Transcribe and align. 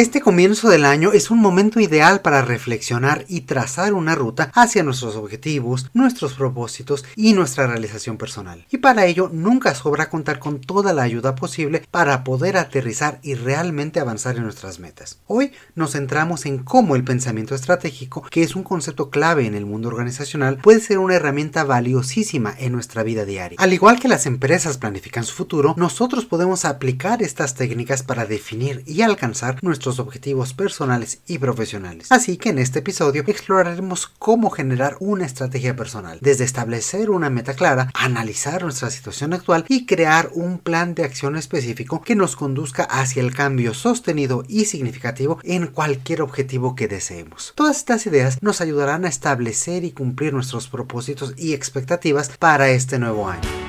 Este 0.00 0.22
comienzo 0.22 0.70
del 0.70 0.86
año 0.86 1.12
es 1.12 1.30
un 1.30 1.40
momento 1.40 1.78
ideal 1.78 2.22
para 2.22 2.40
reflexionar 2.40 3.26
y 3.28 3.42
trazar 3.42 3.92
una 3.92 4.14
ruta 4.14 4.50
hacia 4.54 4.82
nuestros 4.82 5.14
objetivos, 5.14 5.90
nuestros 5.92 6.32
propósitos 6.32 7.04
y 7.16 7.34
nuestra 7.34 7.66
realización 7.66 8.16
personal. 8.16 8.64
Y 8.70 8.78
para 8.78 9.04
ello 9.04 9.28
nunca 9.30 9.74
sobra 9.74 10.08
contar 10.08 10.38
con 10.38 10.62
toda 10.62 10.94
la 10.94 11.02
ayuda 11.02 11.34
posible 11.34 11.82
para 11.90 12.24
poder 12.24 12.56
aterrizar 12.56 13.18
y 13.22 13.34
realmente 13.34 14.00
avanzar 14.00 14.38
en 14.38 14.44
nuestras 14.44 14.78
metas. 14.78 15.18
Hoy 15.26 15.52
nos 15.74 15.92
centramos 15.92 16.46
en 16.46 16.60
cómo 16.60 16.96
el 16.96 17.04
pensamiento 17.04 17.54
estratégico, 17.54 18.22
que 18.30 18.42
es 18.42 18.56
un 18.56 18.62
concepto 18.62 19.10
clave 19.10 19.44
en 19.44 19.54
el 19.54 19.66
mundo 19.66 19.88
organizacional, 19.88 20.56
puede 20.62 20.80
ser 20.80 20.96
una 20.96 21.16
herramienta 21.16 21.64
valiosísima 21.64 22.54
en 22.58 22.72
nuestra 22.72 23.02
vida 23.02 23.26
diaria. 23.26 23.58
Al 23.60 23.74
igual 23.74 24.00
que 24.00 24.08
las 24.08 24.24
empresas 24.24 24.78
planifican 24.78 25.24
su 25.24 25.34
futuro, 25.34 25.74
nosotros 25.76 26.24
podemos 26.24 26.64
aplicar 26.64 27.22
estas 27.22 27.54
técnicas 27.54 28.02
para 28.02 28.24
definir 28.24 28.82
y 28.86 29.02
alcanzar 29.02 29.58
nuestros 29.60 29.89
objetivos 29.98 30.54
personales 30.54 31.20
y 31.26 31.38
profesionales. 31.38 32.06
Así 32.10 32.36
que 32.36 32.50
en 32.50 32.58
este 32.58 32.78
episodio 32.80 33.24
exploraremos 33.26 34.06
cómo 34.06 34.50
generar 34.50 34.96
una 35.00 35.26
estrategia 35.26 35.74
personal, 35.76 36.18
desde 36.20 36.44
establecer 36.44 37.10
una 37.10 37.30
meta 37.30 37.54
clara, 37.54 37.90
analizar 37.94 38.62
nuestra 38.62 38.90
situación 38.90 39.32
actual 39.32 39.64
y 39.68 39.86
crear 39.86 40.30
un 40.34 40.58
plan 40.58 40.94
de 40.94 41.04
acción 41.04 41.36
específico 41.36 42.02
que 42.02 42.14
nos 42.14 42.36
conduzca 42.36 42.84
hacia 42.84 43.22
el 43.22 43.34
cambio 43.34 43.74
sostenido 43.74 44.44
y 44.48 44.66
significativo 44.66 45.38
en 45.42 45.66
cualquier 45.66 46.22
objetivo 46.22 46.74
que 46.74 46.88
deseemos. 46.88 47.52
Todas 47.56 47.78
estas 47.78 48.06
ideas 48.06 48.38
nos 48.42 48.60
ayudarán 48.60 49.04
a 49.04 49.08
establecer 49.08 49.84
y 49.84 49.92
cumplir 49.92 50.32
nuestros 50.32 50.68
propósitos 50.68 51.34
y 51.36 51.54
expectativas 51.54 52.30
para 52.38 52.70
este 52.70 52.98
nuevo 52.98 53.28
año. 53.28 53.59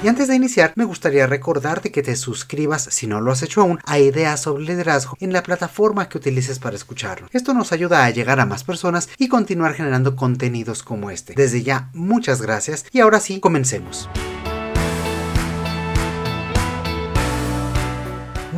Y 0.00 0.06
antes 0.06 0.28
de 0.28 0.36
iniciar, 0.36 0.72
me 0.76 0.84
gustaría 0.84 1.26
recordarte 1.26 1.90
que 1.90 2.04
te 2.04 2.14
suscribas, 2.14 2.84
si 2.84 3.08
no 3.08 3.20
lo 3.20 3.32
has 3.32 3.42
hecho 3.42 3.62
aún, 3.62 3.80
a 3.84 3.98
Ideas 3.98 4.40
sobre 4.42 4.62
Liderazgo 4.62 5.16
en 5.18 5.32
la 5.32 5.42
plataforma 5.42 6.08
que 6.08 6.18
utilices 6.18 6.60
para 6.60 6.76
escucharlo. 6.76 7.26
Esto 7.32 7.52
nos 7.52 7.72
ayuda 7.72 8.04
a 8.04 8.10
llegar 8.10 8.38
a 8.38 8.46
más 8.46 8.62
personas 8.62 9.08
y 9.18 9.26
continuar 9.26 9.74
generando 9.74 10.14
contenidos 10.14 10.84
como 10.84 11.10
este. 11.10 11.34
Desde 11.34 11.64
ya, 11.64 11.90
muchas 11.94 12.40
gracias 12.40 12.86
y 12.92 13.00
ahora 13.00 13.18
sí, 13.18 13.40
comencemos. 13.40 14.08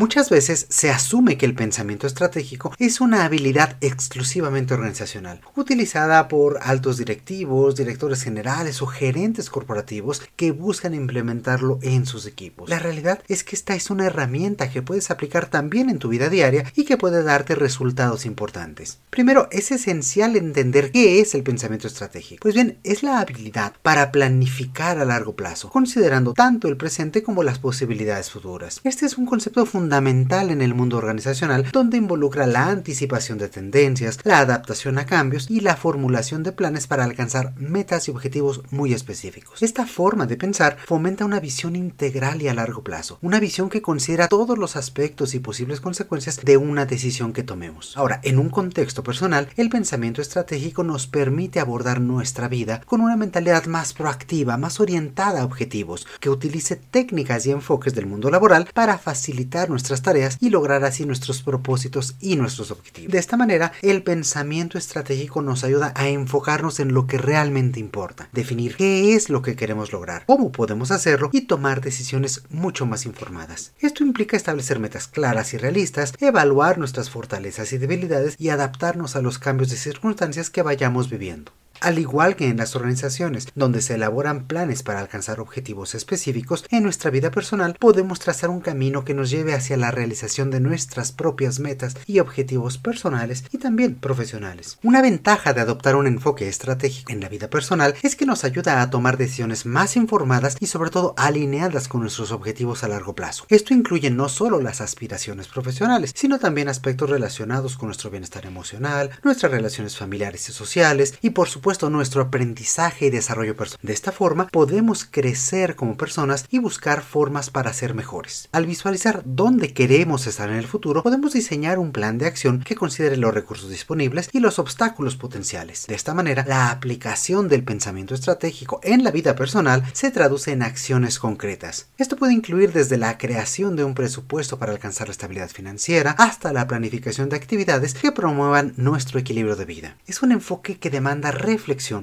Muchas 0.00 0.30
veces 0.30 0.64
se 0.70 0.88
asume 0.88 1.36
que 1.36 1.44
el 1.44 1.54
pensamiento 1.54 2.06
estratégico 2.06 2.74
es 2.78 3.02
una 3.02 3.26
habilidad 3.26 3.76
exclusivamente 3.82 4.72
organizacional, 4.72 5.42
utilizada 5.56 6.26
por 6.26 6.58
altos 6.62 6.96
directivos, 6.96 7.76
directores 7.76 8.22
generales 8.22 8.80
o 8.80 8.86
gerentes 8.86 9.50
corporativos 9.50 10.22
que 10.36 10.52
buscan 10.52 10.94
implementarlo 10.94 11.78
en 11.82 12.06
sus 12.06 12.24
equipos. 12.24 12.70
La 12.70 12.78
realidad 12.78 13.22
es 13.28 13.44
que 13.44 13.54
esta 13.54 13.74
es 13.74 13.90
una 13.90 14.06
herramienta 14.06 14.70
que 14.70 14.80
puedes 14.80 15.10
aplicar 15.10 15.50
también 15.50 15.90
en 15.90 15.98
tu 15.98 16.08
vida 16.08 16.30
diaria 16.30 16.64
y 16.74 16.86
que 16.86 16.96
puede 16.96 17.22
darte 17.22 17.54
resultados 17.54 18.24
importantes. 18.24 19.00
Primero, 19.10 19.48
es 19.50 19.70
esencial 19.70 20.34
entender 20.34 20.92
qué 20.92 21.20
es 21.20 21.34
el 21.34 21.42
pensamiento 21.42 21.88
estratégico. 21.88 22.40
Pues 22.40 22.54
bien, 22.54 22.78
es 22.84 23.02
la 23.02 23.20
habilidad 23.20 23.74
para 23.82 24.12
planificar 24.12 24.98
a 24.98 25.04
largo 25.04 25.36
plazo, 25.36 25.68
considerando 25.68 26.32
tanto 26.32 26.68
el 26.68 26.78
presente 26.78 27.22
como 27.22 27.42
las 27.42 27.58
posibilidades 27.58 28.30
futuras. 28.30 28.80
Este 28.82 29.04
es 29.04 29.18
un 29.18 29.26
concepto 29.26 29.66
fundamental 29.66 29.89
fundamental 29.90 30.50
en 30.50 30.62
el 30.62 30.72
mundo 30.72 30.98
organizacional 30.98 31.66
donde 31.72 31.96
involucra 31.96 32.46
la 32.46 32.68
anticipación 32.68 33.38
de 33.38 33.48
tendencias, 33.48 34.20
la 34.22 34.38
adaptación 34.38 34.98
a 34.98 35.04
cambios 35.04 35.50
y 35.50 35.62
la 35.62 35.74
formulación 35.74 36.44
de 36.44 36.52
planes 36.52 36.86
para 36.86 37.02
alcanzar 37.02 37.54
metas 37.56 38.06
y 38.06 38.12
objetivos 38.12 38.62
muy 38.70 38.92
específicos. 38.92 39.64
Esta 39.64 39.86
forma 39.86 40.26
de 40.26 40.36
pensar 40.36 40.76
fomenta 40.86 41.24
una 41.24 41.40
visión 41.40 41.74
integral 41.74 42.40
y 42.40 42.46
a 42.46 42.54
largo 42.54 42.84
plazo, 42.84 43.18
una 43.20 43.40
visión 43.40 43.68
que 43.68 43.82
considera 43.82 44.28
todos 44.28 44.56
los 44.56 44.76
aspectos 44.76 45.34
y 45.34 45.40
posibles 45.40 45.80
consecuencias 45.80 46.38
de 46.40 46.56
una 46.56 46.86
decisión 46.86 47.32
que 47.32 47.42
tomemos. 47.42 47.96
Ahora, 47.96 48.20
en 48.22 48.38
un 48.38 48.48
contexto 48.48 49.02
personal, 49.02 49.48
el 49.56 49.70
pensamiento 49.70 50.22
estratégico 50.22 50.84
nos 50.84 51.08
permite 51.08 51.58
abordar 51.58 52.00
nuestra 52.00 52.46
vida 52.46 52.80
con 52.86 53.00
una 53.00 53.16
mentalidad 53.16 53.66
más 53.66 53.92
proactiva, 53.92 54.56
más 54.56 54.78
orientada 54.78 55.40
a 55.40 55.44
objetivos, 55.44 56.06
que 56.20 56.30
utilice 56.30 56.76
técnicas 56.76 57.44
y 57.46 57.50
enfoques 57.50 57.92
del 57.92 58.06
mundo 58.06 58.30
laboral 58.30 58.68
para 58.72 58.96
facilitar 58.96 59.68
nuestras 59.80 60.02
tareas 60.02 60.36
y 60.40 60.50
lograr 60.50 60.84
así 60.84 61.06
nuestros 61.06 61.42
propósitos 61.42 62.14
y 62.20 62.36
nuestros 62.36 62.70
objetivos. 62.70 63.12
De 63.12 63.18
esta 63.18 63.38
manera, 63.38 63.72
el 63.80 64.02
pensamiento 64.02 64.76
estratégico 64.76 65.40
nos 65.40 65.64
ayuda 65.64 65.94
a 65.96 66.08
enfocarnos 66.08 66.80
en 66.80 66.92
lo 66.92 67.06
que 67.06 67.16
realmente 67.16 67.80
importa, 67.80 68.28
definir 68.32 68.76
qué 68.76 69.14
es 69.14 69.30
lo 69.30 69.40
que 69.40 69.56
queremos 69.56 69.90
lograr, 69.90 70.24
cómo 70.26 70.52
podemos 70.52 70.90
hacerlo 70.90 71.30
y 71.32 71.42
tomar 71.42 71.80
decisiones 71.80 72.42
mucho 72.50 72.84
más 72.84 73.06
informadas. 73.06 73.72
Esto 73.80 74.04
implica 74.04 74.36
establecer 74.36 74.78
metas 74.78 75.08
claras 75.08 75.54
y 75.54 75.56
realistas, 75.56 76.12
evaluar 76.20 76.76
nuestras 76.76 77.08
fortalezas 77.08 77.72
y 77.72 77.78
debilidades 77.78 78.36
y 78.38 78.50
adaptarnos 78.50 79.16
a 79.16 79.22
los 79.22 79.38
cambios 79.38 79.70
de 79.70 79.78
circunstancias 79.78 80.50
que 80.50 80.60
vayamos 80.60 81.08
viviendo. 81.08 81.52
Al 81.80 81.98
igual 81.98 82.36
que 82.36 82.48
en 82.48 82.58
las 82.58 82.76
organizaciones, 82.76 83.48
donde 83.54 83.80
se 83.80 83.94
elaboran 83.94 84.46
planes 84.46 84.82
para 84.82 85.00
alcanzar 85.00 85.40
objetivos 85.40 85.94
específicos, 85.94 86.66
en 86.68 86.82
nuestra 86.82 87.10
vida 87.10 87.30
personal 87.30 87.74
podemos 87.78 88.20
trazar 88.20 88.50
un 88.50 88.60
camino 88.60 89.02
que 89.02 89.14
nos 89.14 89.30
lleve 89.30 89.54
hacia 89.54 89.78
la 89.78 89.90
realización 89.90 90.50
de 90.50 90.60
nuestras 90.60 91.10
propias 91.10 91.58
metas 91.58 91.96
y 92.06 92.18
objetivos 92.18 92.76
personales 92.76 93.44
y 93.50 93.56
también 93.56 93.94
profesionales. 93.94 94.78
Una 94.82 95.00
ventaja 95.00 95.54
de 95.54 95.62
adoptar 95.62 95.96
un 95.96 96.06
enfoque 96.06 96.48
estratégico 96.48 97.12
en 97.12 97.20
la 97.20 97.30
vida 97.30 97.48
personal 97.48 97.94
es 98.02 98.14
que 98.14 98.26
nos 98.26 98.44
ayuda 98.44 98.82
a 98.82 98.90
tomar 98.90 99.16
decisiones 99.16 99.64
más 99.64 99.96
informadas 99.96 100.58
y 100.60 100.66
sobre 100.66 100.90
todo 100.90 101.14
alineadas 101.16 101.88
con 101.88 102.02
nuestros 102.02 102.30
objetivos 102.30 102.84
a 102.84 102.88
largo 102.88 103.14
plazo. 103.14 103.46
Esto 103.48 103.72
incluye 103.72 104.10
no 104.10 104.28
solo 104.28 104.60
las 104.60 104.82
aspiraciones 104.82 105.48
profesionales, 105.48 106.12
sino 106.14 106.38
también 106.38 106.68
aspectos 106.68 107.08
relacionados 107.08 107.78
con 107.78 107.86
nuestro 107.86 108.10
bienestar 108.10 108.44
emocional, 108.44 109.12
nuestras 109.22 109.50
relaciones 109.50 109.96
familiares 109.96 110.46
y 110.50 110.52
sociales 110.52 111.14
y 111.22 111.30
por 111.30 111.48
supuesto 111.48 111.69
nuestro 111.90 112.22
aprendizaje 112.22 113.06
y 113.06 113.10
desarrollo 113.10 113.56
personal. 113.56 113.80
De 113.82 113.92
esta 113.92 114.10
forma 114.10 114.48
podemos 114.48 115.04
crecer 115.04 115.76
como 115.76 115.96
personas 115.96 116.46
y 116.50 116.58
buscar 116.58 117.02
formas 117.02 117.48
para 117.48 117.72
ser 117.72 117.94
mejores. 117.94 118.48
Al 118.50 118.66
visualizar 118.66 119.22
dónde 119.24 119.72
queremos 119.72 120.26
estar 120.26 120.50
en 120.50 120.56
el 120.56 120.66
futuro, 120.66 121.02
podemos 121.02 121.32
diseñar 121.32 121.78
un 121.78 121.92
plan 121.92 122.18
de 122.18 122.26
acción 122.26 122.60
que 122.60 122.74
considere 122.74 123.16
los 123.16 123.32
recursos 123.32 123.70
disponibles 123.70 124.28
y 124.32 124.40
los 124.40 124.58
obstáculos 124.58 125.16
potenciales. 125.16 125.86
De 125.86 125.94
esta 125.94 126.12
manera, 126.12 126.44
la 126.46 126.70
aplicación 126.70 127.48
del 127.48 127.62
pensamiento 127.62 128.14
estratégico 128.14 128.80
en 128.82 129.04
la 129.04 129.12
vida 129.12 129.36
personal 129.36 129.84
se 129.92 130.10
traduce 130.10 130.50
en 130.50 130.62
acciones 130.62 131.18
concretas. 131.18 131.86
Esto 131.98 132.16
puede 132.16 132.32
incluir 132.32 132.72
desde 132.72 132.98
la 132.98 133.16
creación 133.16 133.76
de 133.76 133.84
un 133.84 133.94
presupuesto 133.94 134.58
para 134.58 134.72
alcanzar 134.72 135.06
la 135.06 135.12
estabilidad 135.12 135.50
financiera 135.50 136.16
hasta 136.18 136.52
la 136.52 136.66
planificación 136.66 137.28
de 137.28 137.36
actividades 137.36 137.94
que 137.94 138.10
promuevan 138.10 138.74
nuestro 138.76 139.20
equilibrio 139.20 139.54
de 139.54 139.64
vida. 139.64 139.96
Es 140.06 140.22
un 140.22 140.32
enfoque 140.32 140.78
que 140.78 140.90
demanda 140.90 141.30
reflexión, 141.30 141.59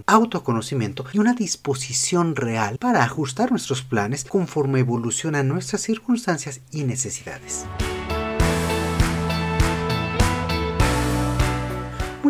autoconocimiento 0.07 1.06
y 1.13 1.19
una 1.19 1.34
disposición 1.34 2.35
real 2.35 2.78
para 2.78 3.03
ajustar 3.03 3.51
nuestros 3.51 3.81
planes 3.81 4.23
conforme 4.23 4.79
evolucionan 4.79 5.47
nuestras 5.47 5.81
circunstancias 5.81 6.62
y 6.72 6.84
necesidades. 6.84 7.66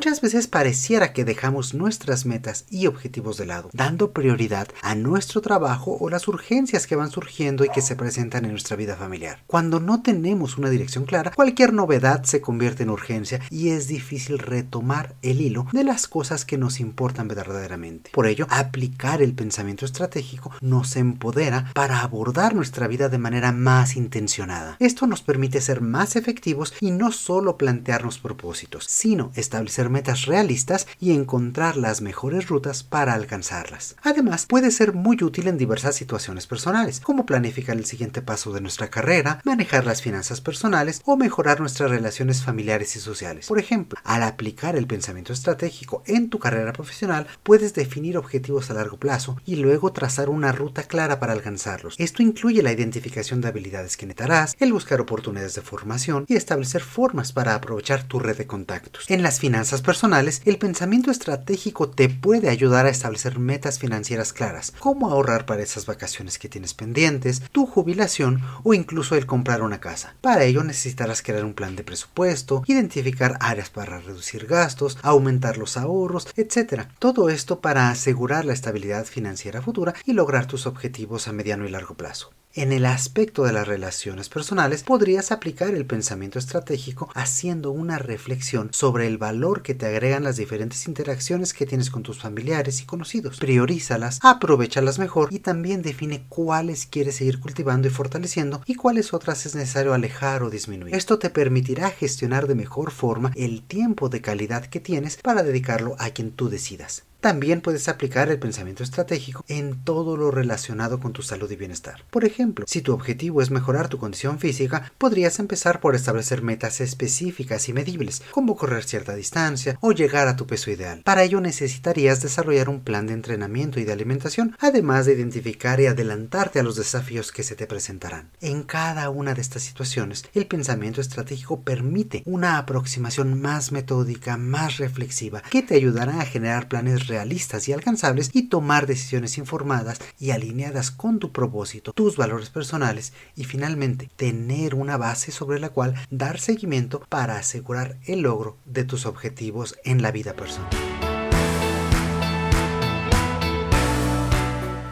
Muchas 0.08 0.22
veces 0.22 0.48
pareciera 0.48 1.12
que 1.12 1.26
dejamos 1.26 1.74
nuestras 1.74 2.26
metas 2.26 2.64
y 2.70 2.88
objetivos 2.88 3.36
de 3.36 3.46
lado, 3.46 3.70
dando 3.74 4.14
prioridad 4.14 4.70
a 4.82 4.96
nuestro 4.96 5.42
trabajo 5.42 5.98
o 6.00 6.10
las 6.10 6.30
urgencias 6.30 6.88
que 6.88 6.96
van 6.96 7.12
surgiendo 7.12 7.66
y 7.66 7.70
que 7.70 7.82
se 7.82 7.98
presentan 7.98 8.46
en 8.46 8.52
nuestra 8.52 8.78
vida 8.78 8.96
familiar. 8.96 9.44
Cuando 9.48 9.82
no 9.82 10.02
tenemos 10.02 10.58
una 10.58 10.70
dirección 10.70 11.04
clara, 11.04 11.32
cualquier 11.36 11.74
novedad 11.74 12.24
se 12.24 12.40
convierte 12.40 12.84
en 12.84 12.90
urgencia 12.90 13.42
y 13.50 13.72
es 13.72 13.90
difícil 13.90 14.40
retomar 14.40 15.18
el 15.24 15.42
hilo 15.42 15.68
de 15.74 15.84
las 15.84 16.08
cosas 16.08 16.46
que 16.46 16.58
nos 16.58 16.80
importan 16.80 17.28
verdaderamente. 17.28 18.12
Por 18.14 18.28
ello, 18.28 18.48
aplicar 18.50 19.22
el 19.22 19.34
pensamiento 19.34 19.84
estratégico 19.84 20.54
nos 20.62 20.96
empodera 20.96 21.70
para 21.74 22.00
abordar 22.00 22.56
nuestra 22.56 22.88
vida 22.88 23.10
de 23.10 23.18
manera 23.18 23.52
más 23.52 23.98
intencionada. 23.98 24.78
Esto 24.80 25.06
nos 25.06 25.22
permite 25.22 25.60
ser 25.60 25.82
más 25.82 26.16
efectivos 26.16 26.74
y 26.80 26.92
no 26.92 27.12
solo 27.12 27.58
plantearnos 27.58 28.20
propósitos, 28.20 28.86
sino 28.86 29.34
establecer 29.36 29.97
metas 29.98 30.26
realistas 30.26 30.86
y 31.00 31.12
encontrar 31.12 31.76
las 31.76 32.02
mejores 32.02 32.50
rutas 32.50 32.84
para 32.84 33.16
alcanzarlas. 33.16 33.96
Además, 34.04 34.46
puede 34.46 34.70
ser 34.70 34.94
muy 34.94 35.18
útil 35.24 35.48
en 35.48 35.58
diversas 35.58 35.96
situaciones 35.96 36.46
personales, 36.46 37.00
como 37.00 37.26
planificar 37.26 37.76
el 37.76 37.86
siguiente 37.86 38.22
paso 38.22 38.54
de 38.54 38.62
nuestra 38.62 38.90
carrera, 38.92 39.42
manejar 39.44 39.88
las 39.88 40.04
finanzas 40.04 40.40
personales 40.40 41.02
o 41.06 41.18
mejorar 41.18 41.60
nuestras 41.62 41.90
relaciones 41.90 42.44
familiares 42.44 42.96
y 42.96 43.00
sociales. 43.00 43.48
Por 43.48 43.58
ejemplo, 43.58 43.98
al 44.04 44.22
aplicar 44.22 44.76
el 44.76 44.86
pensamiento 44.86 45.34
estratégico 45.34 46.04
en 46.06 46.30
tu 46.30 46.38
carrera 46.38 46.74
profesional, 46.74 47.26
puedes 47.42 47.74
definir 47.74 48.20
objetivos 48.20 48.70
a 48.70 48.76
largo 48.76 48.98
plazo 48.98 49.38
y 49.48 49.56
luego 49.56 49.94
trazar 49.94 50.30
una 50.30 50.52
ruta 50.52 50.84
clara 50.84 51.20
para 51.20 51.34
alcanzarlos. 51.34 51.96
Esto 51.98 52.22
incluye 52.22 52.62
la 52.62 52.72
identificación 52.72 53.42
de 53.42 53.48
habilidades 53.48 53.98
que 53.98 54.06
necesitarás, 54.06 54.56
el 54.60 54.74
buscar 54.74 55.02
oportunidades 55.02 55.56
de 55.56 55.64
formación 55.64 56.26
y 56.28 56.36
establecer 56.36 56.84
formas 56.84 57.32
para 57.32 57.56
aprovechar 57.56 58.04
tu 58.04 58.20
red 58.20 58.38
de 58.38 58.46
contactos. 58.46 59.10
En 59.10 59.24
las 59.24 59.40
finanzas 59.40 59.77
personales, 59.82 60.42
el 60.46 60.58
pensamiento 60.58 61.12
estratégico 61.12 61.90
te 61.90 62.10
puede 62.10 62.50
ayudar 62.50 62.86
a 62.86 62.90
establecer 62.90 63.40
metas 63.40 63.80
financieras 63.80 64.34
claras, 64.34 64.74
como 64.80 65.10
ahorrar 65.10 65.46
para 65.46 65.64
esas 65.64 65.86
vacaciones 65.86 66.38
que 66.38 66.50
tienes 66.50 66.74
pendientes, 66.74 67.42
tu 67.52 67.66
jubilación 67.66 68.42
o 68.64 68.74
incluso 68.74 69.16
el 69.16 69.26
comprar 69.26 69.62
una 69.62 69.80
casa. 69.80 70.16
Para 70.22 70.44
ello 70.44 70.64
necesitarás 70.64 71.22
crear 71.22 71.46
un 71.46 71.54
plan 71.54 71.76
de 71.76 71.84
presupuesto, 71.84 72.64
identificar 72.68 73.38
áreas 73.40 73.70
para 73.70 74.00
reducir 74.00 74.46
gastos, 74.46 74.98
aumentar 75.02 75.58
los 75.58 75.78
ahorros, 75.78 76.28
etc. 76.36 76.88
Todo 77.00 77.30
esto 77.30 77.60
para 77.62 77.90
asegurar 77.90 78.46
la 78.46 78.54
estabilidad 78.54 79.06
financiera 79.06 79.62
futura 79.62 79.94
y 80.06 80.14
lograr 80.14 80.48
tus 80.48 80.68
objetivos 80.68 81.28
a 81.28 81.34
mediano 81.34 81.66
y 81.66 81.70
largo 81.70 81.96
plazo. 81.96 82.32
En 82.54 82.72
el 82.72 82.88
aspecto 82.88 83.44
de 83.44 83.54
las 83.54 83.68
relaciones 83.68 84.30
personales, 84.30 84.82
podrías 84.82 85.32
aplicar 85.32 85.76
el 85.76 85.86
pensamiento 85.86 86.40
estratégico 86.40 87.10
haciendo 87.14 87.70
una 87.70 88.00
reflexión 88.00 88.70
sobre 88.72 89.06
el 89.06 89.20
valor 89.20 89.62
que 89.62 89.76
te 89.76 89.86
agregan 89.86 90.24
las 90.24 90.38
diferentes 90.38 90.88
interacciones 90.88 91.54
que 91.54 91.68
tienes 91.68 91.92
con 91.92 92.02
tus 92.02 92.20
familiares 92.20 92.82
y 92.82 92.86
conocidos. 92.86 93.38
Priorízalas, 93.38 94.20
aprovechalas 94.24 94.98
mejor 94.98 95.32
y 95.32 95.40
también 95.40 95.84
define 95.84 96.26
cuáles 96.30 96.88
quieres 96.88 97.18
seguir 97.18 97.40
cultivando 97.40 97.88
y 97.90 97.92
fortaleciendo 97.92 98.64
y 98.66 98.74
cuáles 98.74 99.14
otras 99.14 99.46
es 99.46 99.54
necesario 99.54 99.94
alejar 99.94 100.42
o 100.42 100.50
disminuir. 100.50 100.96
Esto 100.96 101.20
te 101.20 101.30
permitirá 101.30 101.92
gestionar 101.92 102.48
de 102.48 102.56
mejor 102.56 102.90
forma 102.90 103.32
el 103.36 103.62
tiempo 103.62 104.10
de 104.10 104.22
calidad 104.22 104.66
que 104.66 104.80
tienes 104.80 105.18
para 105.18 105.44
dedicarlo 105.44 105.96
a 106.00 106.10
quien 106.10 106.32
tú 106.32 106.50
decidas. 106.50 107.04
También 107.28 107.60
puedes 107.60 107.90
aplicar 107.90 108.30
el 108.30 108.40
pensamiento 108.40 108.84
estratégico 108.84 109.44
en 109.50 109.84
todo 109.84 110.16
lo 110.16 110.32
relacionado 110.32 111.02
con 111.02 111.12
tu 111.12 111.24
salud 111.24 111.52
y 111.52 111.58
bienestar. 111.58 112.06
Por 112.10 112.24
ejemplo, 112.24 112.64
si 112.66 112.80
tu 112.80 112.94
objetivo 112.94 113.42
es 113.42 113.52
mejorar 113.52 113.90
tu 113.90 113.98
condición 113.98 114.40
física, 114.40 114.94
podrías 114.98 115.38
empezar 115.40 115.82
por 115.82 115.94
establecer 115.94 116.42
metas 116.42 116.80
específicas 116.80 117.68
y 117.68 117.74
medibles, 117.74 118.24
como 118.32 118.56
correr 118.56 118.86
cierta 118.86 119.14
distancia 119.14 119.78
o 119.82 119.92
llegar 119.92 120.30
a 120.30 120.38
tu 120.38 120.48
peso 120.48 120.72
ideal. 120.72 121.02
Para 121.04 121.24
ello 121.24 121.42
necesitarías 121.42 122.22
desarrollar 122.22 122.70
un 122.70 122.80
plan 122.80 123.08
de 123.08 123.16
entrenamiento 123.16 123.82
y 123.82 123.84
de 123.84 123.92
alimentación, 123.92 124.56
además 124.62 125.06
de 125.06 125.16
identificar 125.16 125.82
y 125.82 125.88
adelantarte 125.88 126.62
a 126.62 126.64
los 126.64 126.78
desafíos 126.78 127.34
que 127.34 127.44
se 127.44 127.58
te 127.58 127.68
presentarán. 127.68 128.30
En 128.40 128.64
cada 128.64 129.10
una 129.10 129.34
de 129.34 129.42
estas 129.42 129.64
situaciones, 129.64 130.24
el 130.34 130.48
pensamiento 130.48 131.02
estratégico 131.02 131.60
permite 131.60 132.24
una 132.24 132.58
aproximación 132.58 133.42
más 133.42 133.74
metódica, 133.74 134.38
más 134.38 134.78
reflexiva, 134.78 135.42
que 135.42 135.62
te 135.62 135.76
ayudará 135.76 136.22
a 136.22 136.26
generar 136.26 136.70
planes 136.70 137.08
realistas 137.18 137.68
y 137.68 137.74
alcanzables 137.74 138.30
y 138.34 138.44
tomar 138.44 138.86
decisiones 138.86 139.40
informadas 139.40 140.00
y 140.20 140.30
alineadas 140.30 140.92
con 140.92 141.18
tu 141.18 141.32
propósito, 141.32 141.94
tus 141.94 142.16
valores 142.16 142.52
personales 142.52 143.12
y 143.36 143.46
finalmente 143.46 144.10
tener 144.16 144.76
una 144.76 144.98
base 144.98 145.32
sobre 145.32 145.60
la 145.60 145.70
cual 145.70 145.96
dar 146.12 146.40
seguimiento 146.40 147.02
para 147.10 147.38
asegurar 147.38 147.98
el 148.06 148.22
logro 148.22 148.58
de 148.66 148.84
tus 148.84 149.08
objetivos 149.08 149.76
en 149.84 150.04
la 150.04 150.12
vida 150.12 150.34
personal. 150.34 150.87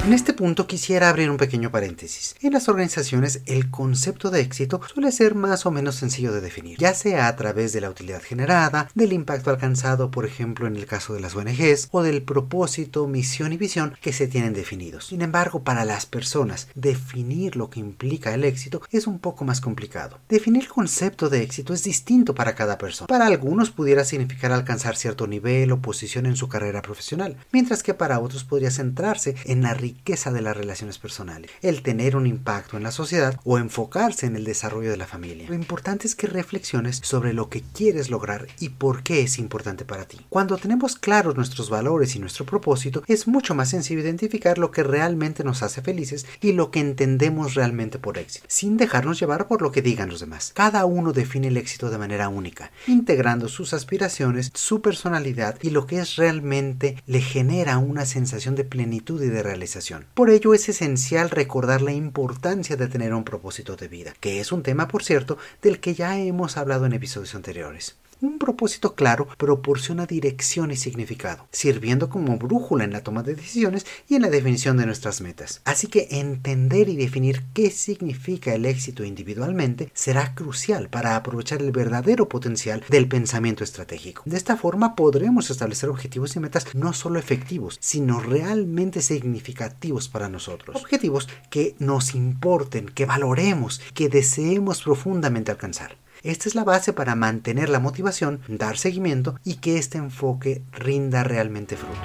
En 0.06 0.14
este 0.14 0.34
punto 0.34 0.68
quisiera 0.68 1.10
abrir 1.10 1.32
un 1.32 1.38
pequeño 1.38 1.72
paréntesis. 1.72 2.36
En 2.44 2.54
las 2.54 2.70
organizaciones 2.70 3.42
el 3.48 3.72
concepto 3.72 4.30
de 4.30 4.42
éxito 4.42 4.80
suele 4.94 5.12
ser 5.12 5.34
más 5.34 5.66
o 5.66 5.72
menos 5.72 5.96
sencillo 5.96 6.32
de 6.32 6.42
definir, 6.42 6.78
ya 6.78 6.94
sea 6.94 7.28
a 7.28 7.36
través 7.36 7.74
de 7.74 7.82
la 7.82 7.90
utilidad 7.90 8.22
generada, 8.22 8.88
del 8.94 9.14
impacto 9.14 9.50
alcanzado, 9.50 10.12
por 10.12 10.28
ejemplo 10.28 10.68
en 10.68 10.76
el 10.76 10.86
caso 10.86 11.16
de 11.16 11.22
las 11.22 11.36
ONGs, 11.36 11.88
o 11.90 12.04
del 12.04 12.22
propósito, 12.22 13.08
misión 13.08 13.52
y 13.52 13.58
visión 13.58 13.98
que 14.00 14.14
se 14.14 14.28
tienen 14.28 14.54
definidos. 14.54 15.08
Sin 15.08 15.24
embargo, 15.24 15.64
para 15.64 15.86
las 15.86 16.06
personas, 16.06 16.68
definir 16.76 17.56
lo 17.56 17.72
que 17.72 17.80
implica 17.80 18.32
el 18.32 18.44
éxito 18.44 18.84
es 18.92 19.08
un 19.08 19.18
poco 19.18 19.44
más 19.44 19.60
complicado. 19.60 20.20
Definir 20.30 20.66
el 20.66 20.70
concepto 20.70 21.30
de 21.30 21.42
éxito 21.42 21.74
es 21.74 21.84
distinto 21.84 22.36
para 22.36 22.54
cada 22.54 22.78
persona. 22.78 23.08
Para 23.08 23.26
algunos 23.26 23.72
pudiera 23.72 24.06
significar 24.06 24.52
alcanzar 24.52 24.98
cierto 24.98 25.26
nivel 25.26 25.72
o 25.72 25.82
posición 25.82 26.28
en 26.28 26.36
su 26.36 26.48
carrera 26.48 26.84
profesional, 26.84 27.38
mientras 27.52 27.82
que 27.82 27.96
para 27.96 28.20
otros 28.20 28.44
podría 28.44 28.70
centrarse 28.70 29.34
en 29.46 29.64
la 29.64 29.74
riqueza 29.74 29.95
riqueza 29.96 30.32
de 30.32 30.42
las 30.42 30.58
relaciones 30.58 31.00
personales, 31.00 31.52
el 31.62 31.82
tener 31.82 32.16
un 32.16 32.28
impacto 32.28 32.78
en 32.78 32.84
la 32.84 32.92
sociedad 32.92 33.40
o 33.44 33.58
enfocarse 33.58 34.26
en 34.26 34.36
el 34.36 34.44
desarrollo 34.44 34.92
de 34.92 34.98
la 34.98 35.08
familia. 35.08 35.48
Lo 35.48 35.56
importante 35.56 36.06
es 36.06 36.16
que 36.16 36.28
reflexiones 36.28 37.00
sobre 37.02 37.34
lo 37.34 37.50
que 37.50 37.62
quieres 37.62 38.10
lograr 38.10 38.48
y 38.60 38.70
por 38.70 39.04
qué 39.04 39.22
es 39.22 39.40
importante 39.40 39.86
para 39.86 40.06
ti. 40.06 40.20
Cuando 40.30 40.58
tenemos 40.58 40.96
claros 40.96 41.36
nuestros 41.36 41.70
valores 41.70 42.16
y 42.16 42.20
nuestro 42.20 42.46
propósito, 42.46 43.04
es 43.08 43.28
mucho 43.28 43.56
más 43.56 43.70
sencillo 43.70 44.02
identificar 44.02 44.58
lo 44.58 44.72
que 44.72 44.84
realmente 44.84 45.44
nos 45.44 45.64
hace 45.64 45.82
felices 45.82 46.26
y 46.42 46.52
lo 46.52 46.72
que 46.72 46.82
entendemos 46.82 47.54
realmente 47.56 47.98
por 47.98 48.18
éxito, 48.18 48.46
sin 48.50 48.78
dejarnos 48.78 49.20
llevar 49.20 49.48
por 49.48 49.62
lo 49.62 49.72
que 49.72 49.82
digan 49.82 50.10
los 50.10 50.20
demás. 50.20 50.52
Cada 50.54 50.86
uno 50.86 51.14
define 51.14 51.48
el 51.48 51.58
éxito 51.58 51.90
de 51.90 51.98
manera 51.98 52.28
única, 52.28 52.72
integrando 52.88 53.48
sus 53.48 53.74
aspiraciones, 53.74 54.52
su 54.54 54.82
personalidad 54.82 55.58
y 55.62 55.70
lo 55.70 55.88
que 55.88 56.00
es 56.00 56.18
realmente 56.18 57.02
le 57.08 57.22
genera 57.22 57.78
una 57.78 58.06
sensación 58.06 58.56
de 58.56 58.66
plenitud 58.66 59.24
y 59.24 59.30
de 59.30 59.42
realización. 59.42 59.85
Por 60.14 60.30
ello 60.30 60.54
es 60.54 60.68
esencial 60.70 61.30
recordar 61.30 61.82
la 61.82 61.92
importancia 61.92 62.76
de 62.76 62.88
tener 62.88 63.14
un 63.14 63.24
propósito 63.24 63.76
de 63.76 63.88
vida, 63.88 64.14
que 64.20 64.40
es 64.40 64.52
un 64.52 64.64
tema, 64.64 64.88
por 64.88 65.04
cierto, 65.04 65.38
del 65.62 65.80
que 65.80 65.94
ya 65.94 66.18
hemos 66.18 66.58
hablado 66.58 66.86
en 66.86 66.94
episodios 66.94 67.36
anteriores. 67.36 67.96
Un 68.26 68.40
propósito 68.40 68.96
claro 68.96 69.28
proporciona 69.38 70.08
dirección 70.08 70.72
y 70.72 70.78
significado, 70.78 71.48
sirviendo 71.52 72.10
como 72.10 72.40
brújula 72.40 72.84
en 72.84 72.92
la 72.92 73.04
toma 73.04 73.22
de 73.22 73.36
decisiones 73.36 73.86
y 74.08 74.16
en 74.16 74.24
la 74.24 74.32
definición 74.32 74.78
de 74.78 74.88
nuestras 74.88 75.22
metas. 75.22 75.62
Así 75.64 75.86
que 75.86 76.08
entender 76.10 76.90
y 76.90 76.96
definir 76.96 77.44
qué 77.54 77.70
significa 77.70 78.56
el 78.56 78.66
éxito 78.66 79.04
individualmente 79.04 79.92
será 79.94 80.34
crucial 80.34 80.90
para 80.90 81.16
aprovechar 81.16 81.62
el 81.62 81.72
verdadero 81.72 82.28
potencial 82.28 82.84
del 82.90 83.08
pensamiento 83.08 83.64
estratégico. 83.64 84.24
De 84.26 84.38
esta 84.38 84.58
forma 84.58 84.96
podremos 84.96 85.52
establecer 85.52 85.90
objetivos 85.90 86.36
y 86.36 86.40
metas 86.40 86.66
no 86.74 86.94
solo 86.94 87.20
efectivos, 87.20 87.78
sino 87.80 88.20
realmente 88.20 89.04
significativos 89.04 90.10
para 90.10 90.30
nosotros. 90.30 90.76
Objetivos 90.76 91.30
que 91.52 91.76
nos 91.78 92.16
importen, 92.16 92.88
que 92.88 93.06
valoremos, 93.06 93.82
que 93.94 94.10
deseemos 94.10 94.82
profundamente 94.82 95.52
alcanzar. 95.52 96.04
Esta 96.26 96.50
es 96.50 96.56
la 96.56 96.64
base 96.64 96.92
para 96.92 97.14
mantener 97.14 97.70
la 97.70 97.80
motivación, 97.80 98.42
dar 98.48 98.80
seguimiento 98.80 99.40
y 99.44 99.58
que 99.58 99.78
este 99.78 100.00
enfoque 100.00 100.64
rinda 100.72 101.24
realmente 101.24 101.78
frutos. 101.78 102.00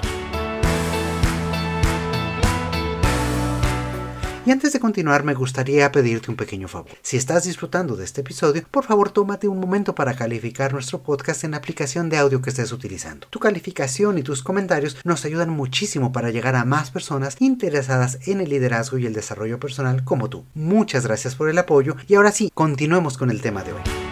Y 4.45 4.51
antes 4.51 4.73
de 4.73 4.79
continuar 4.79 5.23
me 5.23 5.33
gustaría 5.33 5.91
pedirte 5.91 6.29
un 6.29 6.37
pequeño 6.37 6.67
favor. 6.67 6.91
Si 7.01 7.17
estás 7.17 7.45
disfrutando 7.45 7.95
de 7.95 8.05
este 8.05 8.21
episodio, 8.21 8.63
por 8.69 8.83
favor 8.83 9.09
tómate 9.09 9.47
un 9.47 9.59
momento 9.59 9.95
para 9.95 10.13
calificar 10.13 10.71
nuestro 10.71 11.01
podcast 11.01 11.43
en 11.43 11.51
la 11.51 11.57
aplicación 11.57 12.09
de 12.09 12.17
audio 12.17 12.43
que 12.43 12.51
estés 12.51 12.71
utilizando. 12.71 13.25
Tu 13.31 13.39
calificación 13.39 14.19
y 14.19 14.23
tus 14.23 14.43
comentarios 14.43 14.97
nos 15.03 15.25
ayudan 15.25 15.49
muchísimo 15.49 16.11
para 16.11 16.29
llegar 16.29 16.55
a 16.55 16.65
más 16.65 16.91
personas 16.91 17.37
interesadas 17.39 18.19
en 18.27 18.39
el 18.39 18.49
liderazgo 18.49 18.99
y 18.99 19.07
el 19.07 19.13
desarrollo 19.13 19.59
personal 19.59 20.03
como 20.03 20.29
tú. 20.29 20.45
Muchas 20.53 21.07
gracias 21.07 21.35
por 21.35 21.49
el 21.49 21.57
apoyo 21.57 21.95
y 22.07 22.13
ahora 22.13 22.31
sí, 22.31 22.51
continuemos 22.53 23.17
con 23.17 23.31
el 23.31 23.41
tema 23.41 23.63
de 23.63 23.73
hoy. 23.73 24.10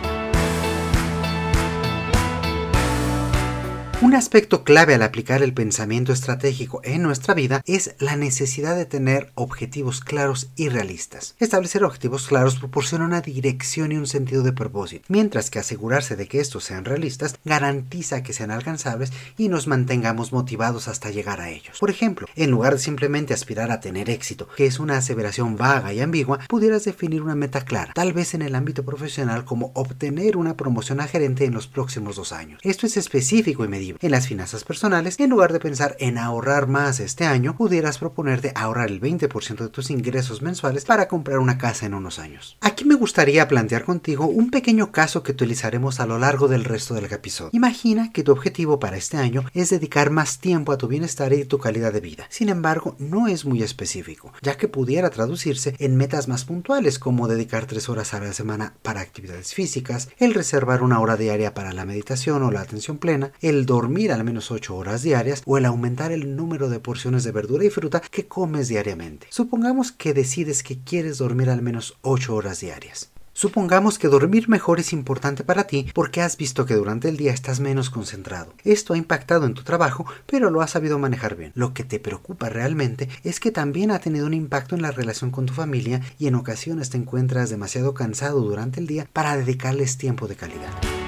Un 4.01 4.15
aspecto 4.15 4.63
clave 4.63 4.95
al 4.95 5.01
aplicar 5.01 5.43
el 5.43 5.53
pensamiento 5.53 6.13
estratégico 6.13 6.79
en 6.85 7.03
nuestra 7.03 7.33
vida 7.33 7.61
es 7.65 7.95
la 7.99 8.15
necesidad 8.15 8.77
de 8.77 8.85
tener 8.85 9.29
objetivos 9.35 9.99
claros 9.99 10.51
y 10.55 10.69
realistas. 10.69 11.35
Establecer 11.37 11.83
objetivos 11.83 12.27
claros 12.27 12.55
proporciona 12.55 13.03
una 13.03 13.19
dirección 13.19 13.91
y 13.91 13.97
un 13.97 14.07
sentido 14.07 14.41
de 14.41 14.53
propósito, 14.53 15.03
mientras 15.09 15.49
que 15.49 15.59
asegurarse 15.59 16.15
de 16.15 16.29
que 16.29 16.39
estos 16.39 16.63
sean 16.63 16.85
realistas 16.85 17.35
garantiza 17.43 18.23
que 18.23 18.31
sean 18.31 18.51
alcanzables 18.51 19.11
y 19.37 19.49
nos 19.49 19.67
mantengamos 19.67 20.31
motivados 20.31 20.87
hasta 20.87 21.09
llegar 21.09 21.41
a 21.41 21.49
ellos. 21.49 21.77
Por 21.77 21.89
ejemplo, 21.89 22.27
en 22.37 22.51
lugar 22.51 22.75
de 22.75 22.79
simplemente 22.79 23.33
aspirar 23.33 23.69
a 23.69 23.81
tener 23.81 24.09
éxito, 24.09 24.47
que 24.55 24.65
es 24.65 24.79
una 24.79 24.95
aseveración 24.95 25.57
vaga 25.57 25.91
y 25.91 25.99
ambigua, 25.99 26.39
pudieras 26.47 26.85
definir 26.85 27.21
una 27.21 27.35
meta 27.35 27.65
clara, 27.65 27.91
tal 27.93 28.13
vez 28.13 28.33
en 28.33 28.43
el 28.43 28.55
ámbito 28.55 28.85
profesional 28.85 29.43
como 29.43 29.73
obtener 29.75 30.37
una 30.37 30.55
promoción 30.55 31.01
a 31.01 31.07
gerente 31.07 31.43
en 31.43 31.53
los 31.53 31.67
próximos 31.67 32.15
dos 32.15 32.31
años. 32.31 32.61
Esto 32.63 32.85
es 32.85 32.95
específico 32.95 33.65
y 33.65 33.67
medible 33.67 33.88
En 33.99 34.11
las 34.11 34.27
finanzas 34.27 34.63
personales, 34.63 35.19
en 35.19 35.29
lugar 35.29 35.53
de 35.53 35.59
pensar 35.59 35.95
en 35.99 36.17
ahorrar 36.17 36.67
más 36.67 36.99
este 36.99 37.25
año, 37.25 37.55
pudieras 37.55 37.97
proponerte 37.97 38.51
ahorrar 38.55 38.89
el 38.89 39.01
20% 39.01 39.57
de 39.57 39.69
tus 39.69 39.89
ingresos 39.89 40.41
mensuales 40.41 40.85
para 40.85 41.07
comprar 41.07 41.39
una 41.39 41.57
casa 41.57 41.85
en 41.85 41.93
unos 41.93 42.19
años. 42.19 42.57
Aquí 42.61 42.85
me 42.85 42.95
gustaría 42.95 43.47
plantear 43.47 43.83
contigo 43.83 44.27
un 44.27 44.51
pequeño 44.51 44.91
caso 44.91 45.23
que 45.23 45.31
utilizaremos 45.31 45.99
a 45.99 46.05
lo 46.05 46.19
largo 46.19 46.47
del 46.47 46.65
resto 46.65 46.93
del 46.93 47.05
episodio. 47.05 47.51
Imagina 47.53 48.11
que 48.11 48.23
tu 48.23 48.31
objetivo 48.31 48.79
para 48.79 48.97
este 48.97 49.17
año 49.17 49.43
es 49.53 49.69
dedicar 49.69 50.09
más 50.09 50.39
tiempo 50.39 50.71
a 50.71 50.77
tu 50.77 50.87
bienestar 50.87 51.33
y 51.33 51.45
tu 51.45 51.57
calidad 51.57 51.93
de 51.93 52.01
vida. 52.01 52.25
Sin 52.29 52.49
embargo, 52.49 52.95
no 52.99 53.27
es 53.27 53.45
muy 53.45 53.63
específico, 53.63 54.33
ya 54.41 54.57
que 54.57 54.67
pudiera 54.67 55.09
traducirse 55.09 55.75
en 55.79 55.95
metas 55.95 56.27
más 56.27 56.45
puntuales 56.45 56.99
como 56.99 57.27
dedicar 57.27 57.65
tres 57.65 57.89
horas 57.89 58.13
a 58.13 58.19
la 58.19 58.33
semana 58.33 58.73
para 58.81 59.01
actividades 59.01 59.53
físicas, 59.53 60.09
el 60.17 60.33
reservar 60.33 60.83
una 60.83 60.99
hora 60.99 61.17
diaria 61.17 61.53
para 61.53 61.73
la 61.73 61.85
meditación 61.85 62.43
o 62.43 62.51
la 62.51 62.61
atención 62.61 62.97
plena, 62.97 63.31
el 63.41 63.65
dormir 63.79 64.11
al 64.11 64.25
menos 64.25 64.51
8 64.51 64.75
horas 64.75 65.03
diarias 65.03 65.41
o 65.45 65.57
el 65.57 65.63
aumentar 65.63 66.11
el 66.11 66.35
número 66.35 66.67
de 66.69 66.81
porciones 66.81 67.23
de 67.23 67.31
verdura 67.31 67.63
y 67.63 67.69
fruta 67.69 68.01
que 68.01 68.27
comes 68.27 68.67
diariamente. 68.67 69.27
Supongamos 69.29 69.93
que 69.93 70.13
decides 70.13 70.63
que 70.63 70.79
quieres 70.83 71.17
dormir 71.17 71.49
al 71.49 71.61
menos 71.61 71.97
8 72.01 72.35
horas 72.35 72.59
diarias. 72.59 73.09
Supongamos 73.31 73.97
que 73.97 74.09
dormir 74.09 74.49
mejor 74.49 74.81
es 74.81 74.91
importante 74.91 75.45
para 75.45 75.63
ti 75.63 75.89
porque 75.93 76.21
has 76.21 76.35
visto 76.35 76.65
que 76.65 76.73
durante 76.73 77.07
el 77.07 77.15
día 77.15 77.31
estás 77.31 77.61
menos 77.61 77.89
concentrado. 77.89 78.53
Esto 78.65 78.93
ha 78.93 78.97
impactado 78.97 79.45
en 79.45 79.53
tu 79.53 79.63
trabajo, 79.63 80.05
pero 80.25 80.49
lo 80.49 80.59
has 80.59 80.71
sabido 80.71 80.99
manejar 80.99 81.37
bien. 81.37 81.53
Lo 81.55 81.73
que 81.73 81.85
te 81.85 82.01
preocupa 82.01 82.49
realmente 82.49 83.07
es 83.23 83.39
que 83.39 83.51
también 83.51 83.91
ha 83.91 83.99
tenido 83.99 84.25
un 84.25 84.33
impacto 84.33 84.75
en 84.75 84.81
la 84.81 84.91
relación 84.91 85.31
con 85.31 85.45
tu 85.45 85.53
familia 85.53 86.01
y 86.17 86.27
en 86.27 86.35
ocasiones 86.35 86.89
te 86.89 86.97
encuentras 86.97 87.49
demasiado 87.49 87.93
cansado 87.93 88.41
durante 88.41 88.81
el 88.81 88.87
día 88.87 89.07
para 89.13 89.37
dedicarles 89.37 89.97
tiempo 89.97 90.27
de 90.27 90.35
calidad. 90.35 90.98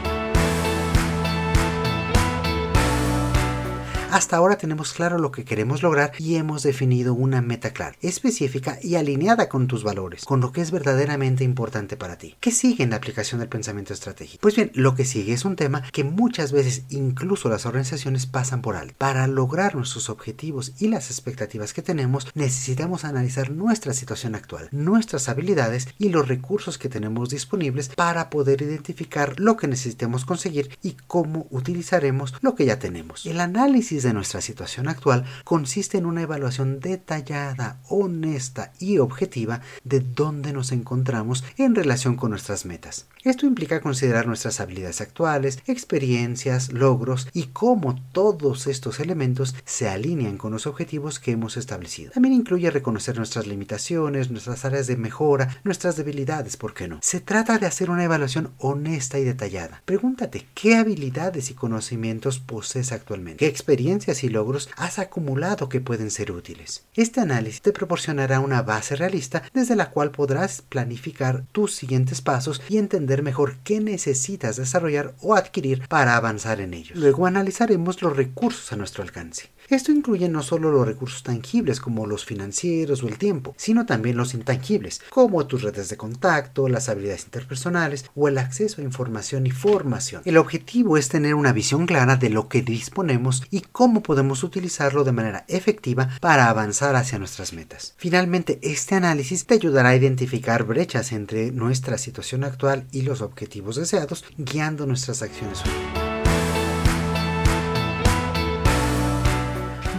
Hasta 4.12 4.36
ahora 4.36 4.58
tenemos 4.58 4.92
claro 4.92 5.18
lo 5.18 5.32
que 5.32 5.46
queremos 5.46 5.84
lograr 5.84 6.12
y 6.18 6.36
hemos 6.36 6.64
definido 6.64 7.14
una 7.14 7.42
meta 7.42 7.72
clara, 7.72 7.96
específica 8.02 8.78
y 8.82 8.96
alineada 8.96 9.48
con 9.48 9.68
tus 9.68 9.86
valores, 9.86 10.26
con 10.26 10.42
lo 10.42 10.52
que 10.52 10.60
es 10.60 10.70
verdaderamente 10.70 11.46
importante 11.46 11.96
para 11.96 12.18
ti. 12.18 12.36
¿Qué 12.42 12.52
sigue 12.52 12.84
en 12.84 12.90
la 12.90 12.98
aplicación 12.98 13.40
del 13.40 13.48
pensamiento 13.48 13.94
estratégico? 13.94 14.42
Pues 14.42 14.58
bien, 14.58 14.70
lo 14.76 14.96
que 14.96 15.06
sigue 15.06 15.32
es 15.32 15.46
un 15.46 15.56
tema 15.56 15.84
que 15.94 16.04
muchas 16.04 16.52
veces 16.52 16.84
incluso 16.90 17.48
las 17.48 17.66
organizaciones 17.66 18.26
pasan 18.26 18.62
por 18.62 18.76
alto. 18.76 18.96
Para 18.98 19.28
lograr 19.28 19.76
nuestros 19.76 20.10
objetivos 20.10 20.74
y 20.78 20.90
las 20.90 21.10
expectativas 21.10 21.72
que 21.72 21.82
tenemos, 21.82 22.28
necesitamos 22.36 23.06
analizar 23.06 23.50
nuestra 23.50 23.94
situación 23.94 24.36
actual, 24.36 24.68
nuestras 24.74 25.30
habilidades 25.30 25.88
y 25.98 26.10
los 26.10 26.28
recursos 26.28 26.78
que 26.78 26.90
tenemos 26.90 27.30
disponibles 27.30 27.88
para 27.88 28.30
poder 28.30 28.62
identificar 28.62 29.40
lo 29.40 29.56
que 29.56 29.70
necesitemos 29.70 30.26
conseguir 30.26 30.78
y 30.84 30.98
cómo 31.08 31.48
utilizaremos 31.50 32.34
lo 32.42 32.56
que 32.56 32.66
ya 32.66 32.78
tenemos. 32.78 33.26
El 33.26 33.40
análisis 33.40 34.01
de 34.04 34.14
nuestra 34.14 34.42
situación 34.42 34.88
actual 34.88 35.26
consiste 35.44 35.98
en 35.98 36.06
una 36.06 36.22
evaluación 36.22 36.80
detallada, 36.80 37.80
honesta 37.90 38.74
y 38.80 38.98
objetiva 38.98 39.62
de 39.84 40.00
dónde 40.00 40.54
nos 40.54 40.72
encontramos 40.72 41.44
en 41.58 41.76
relación 41.76 42.16
con 42.16 42.32
nuestras 42.32 42.66
metas. 42.66 43.08
Esto 43.24 43.46
implica 43.46 43.82
considerar 43.82 44.26
nuestras 44.26 44.60
habilidades 44.60 45.02
actuales, 45.02 45.60
experiencias, 45.68 46.74
logros 46.74 47.28
y 47.34 47.48
cómo 47.48 48.02
todos 48.12 48.68
estos 48.68 49.00
elementos 49.00 49.56
se 49.64 49.88
alinean 49.88 50.38
con 50.38 50.52
los 50.52 50.66
objetivos 50.66 51.20
que 51.20 51.32
hemos 51.32 51.58
establecido. 51.58 52.12
También 52.12 52.34
incluye 52.34 52.72
reconocer 52.72 53.18
nuestras 53.18 53.48
limitaciones, 53.48 54.32
nuestras 54.32 54.66
áreas 54.66 54.88
de 54.88 54.98
mejora, 54.98 55.56
nuestras 55.64 55.98
debilidades, 55.98 56.58
¿por 56.58 56.74
qué 56.74 56.88
no? 56.88 57.00
Se 57.02 57.20
trata 57.20 57.60
de 57.60 57.68
hacer 57.68 57.90
una 57.90 58.04
evaluación 58.04 58.52
honesta 58.58 59.20
y 59.20 59.24
detallada. 59.24 59.82
Pregúntate 59.86 60.48
qué 60.56 60.76
habilidades 60.76 61.52
y 61.52 61.54
conocimientos 61.54 62.40
posees 62.40 62.92
actualmente, 62.92 63.38
qué 63.38 63.48
y 63.92 64.30
logros 64.30 64.70
has 64.78 65.00
acumulado 65.00 65.68
que 65.68 65.82
pueden 65.82 66.12
ser 66.12 66.32
útiles. 66.32 66.86
Este 66.96 67.20
análisis 67.20 67.62
te 67.62 67.74
proporcionará 67.74 68.40
una 68.40 68.62
base 68.62 68.96
realista 68.96 69.44
desde 69.54 69.76
la 69.76 69.90
cual 69.90 70.12
podrás 70.12 70.62
planificar 70.62 71.44
tus 71.52 71.76
siguientes 71.76 72.22
pasos 72.22 72.62
y 72.70 72.78
entender 72.78 73.22
mejor 73.22 73.58
qué 73.64 73.82
necesitas 73.82 74.56
desarrollar 74.56 75.14
o 75.22 75.36
adquirir 75.36 75.88
para 75.90 76.16
avanzar 76.16 76.62
en 76.62 76.74
ellos. 76.74 76.98
Luego 76.98 77.26
analizaremos 77.26 78.02
los 78.02 78.16
recursos 78.16 78.72
a 78.72 78.78
nuestro 78.78 79.04
alcance. 79.04 79.50
Esto 79.72 79.94
incluye 79.94 80.28
no 80.28 80.44
solo 80.44 80.70
los 80.70 80.86
recursos 80.86 81.24
tangibles 81.24 81.80
como 81.80 82.06
los 82.06 82.26
financieros 82.26 83.04
o 83.04 83.08
el 83.08 83.18
tiempo, 83.18 83.56
sino 83.56 83.86
también 83.86 84.18
los 84.18 84.34
intangibles, 84.34 85.02
como 85.10 85.48
tus 85.48 85.62
redes 85.62 85.88
de 85.88 85.96
contacto, 85.96 86.68
las 86.68 86.90
habilidades 86.90 87.24
interpersonales 87.24 88.04
o 88.14 88.28
el 88.28 88.38
acceso 88.38 88.82
a 88.82 88.84
información 88.84 89.48
y 89.48 89.52
formación. 89.52 90.24
El 90.26 90.36
objetivo 90.36 90.98
es 90.98 91.08
tener 91.08 91.36
una 91.36 91.54
visión 91.54 91.86
clara 91.86 92.18
de 92.18 92.30
lo 92.30 92.50
que 92.50 92.62
disponemos 92.62 93.44
y 93.50 93.62
cómo 93.62 94.04
podemos 94.04 94.44
utilizarlo 94.44 95.06
de 95.06 95.14
manera 95.14 95.46
efectiva 95.48 96.10
para 96.20 96.50
avanzar 96.50 96.98
hacia 96.98 97.18
nuestras 97.18 97.54
metas. 97.54 97.94
Finalmente, 97.96 98.60
este 98.62 98.96
análisis 98.96 99.46
te 99.46 99.54
ayudará 99.54 99.90
a 99.90 99.96
identificar 99.96 100.66
brechas 100.66 101.14
entre 101.14 101.54
nuestra 101.54 101.98
situación 101.98 102.44
actual 102.44 102.88
y 102.92 103.04
los 103.04 103.22
objetivos 103.22 103.78
deseados, 103.78 104.26
guiando 104.38 104.86
nuestras 104.86 105.22
acciones. 105.22 105.62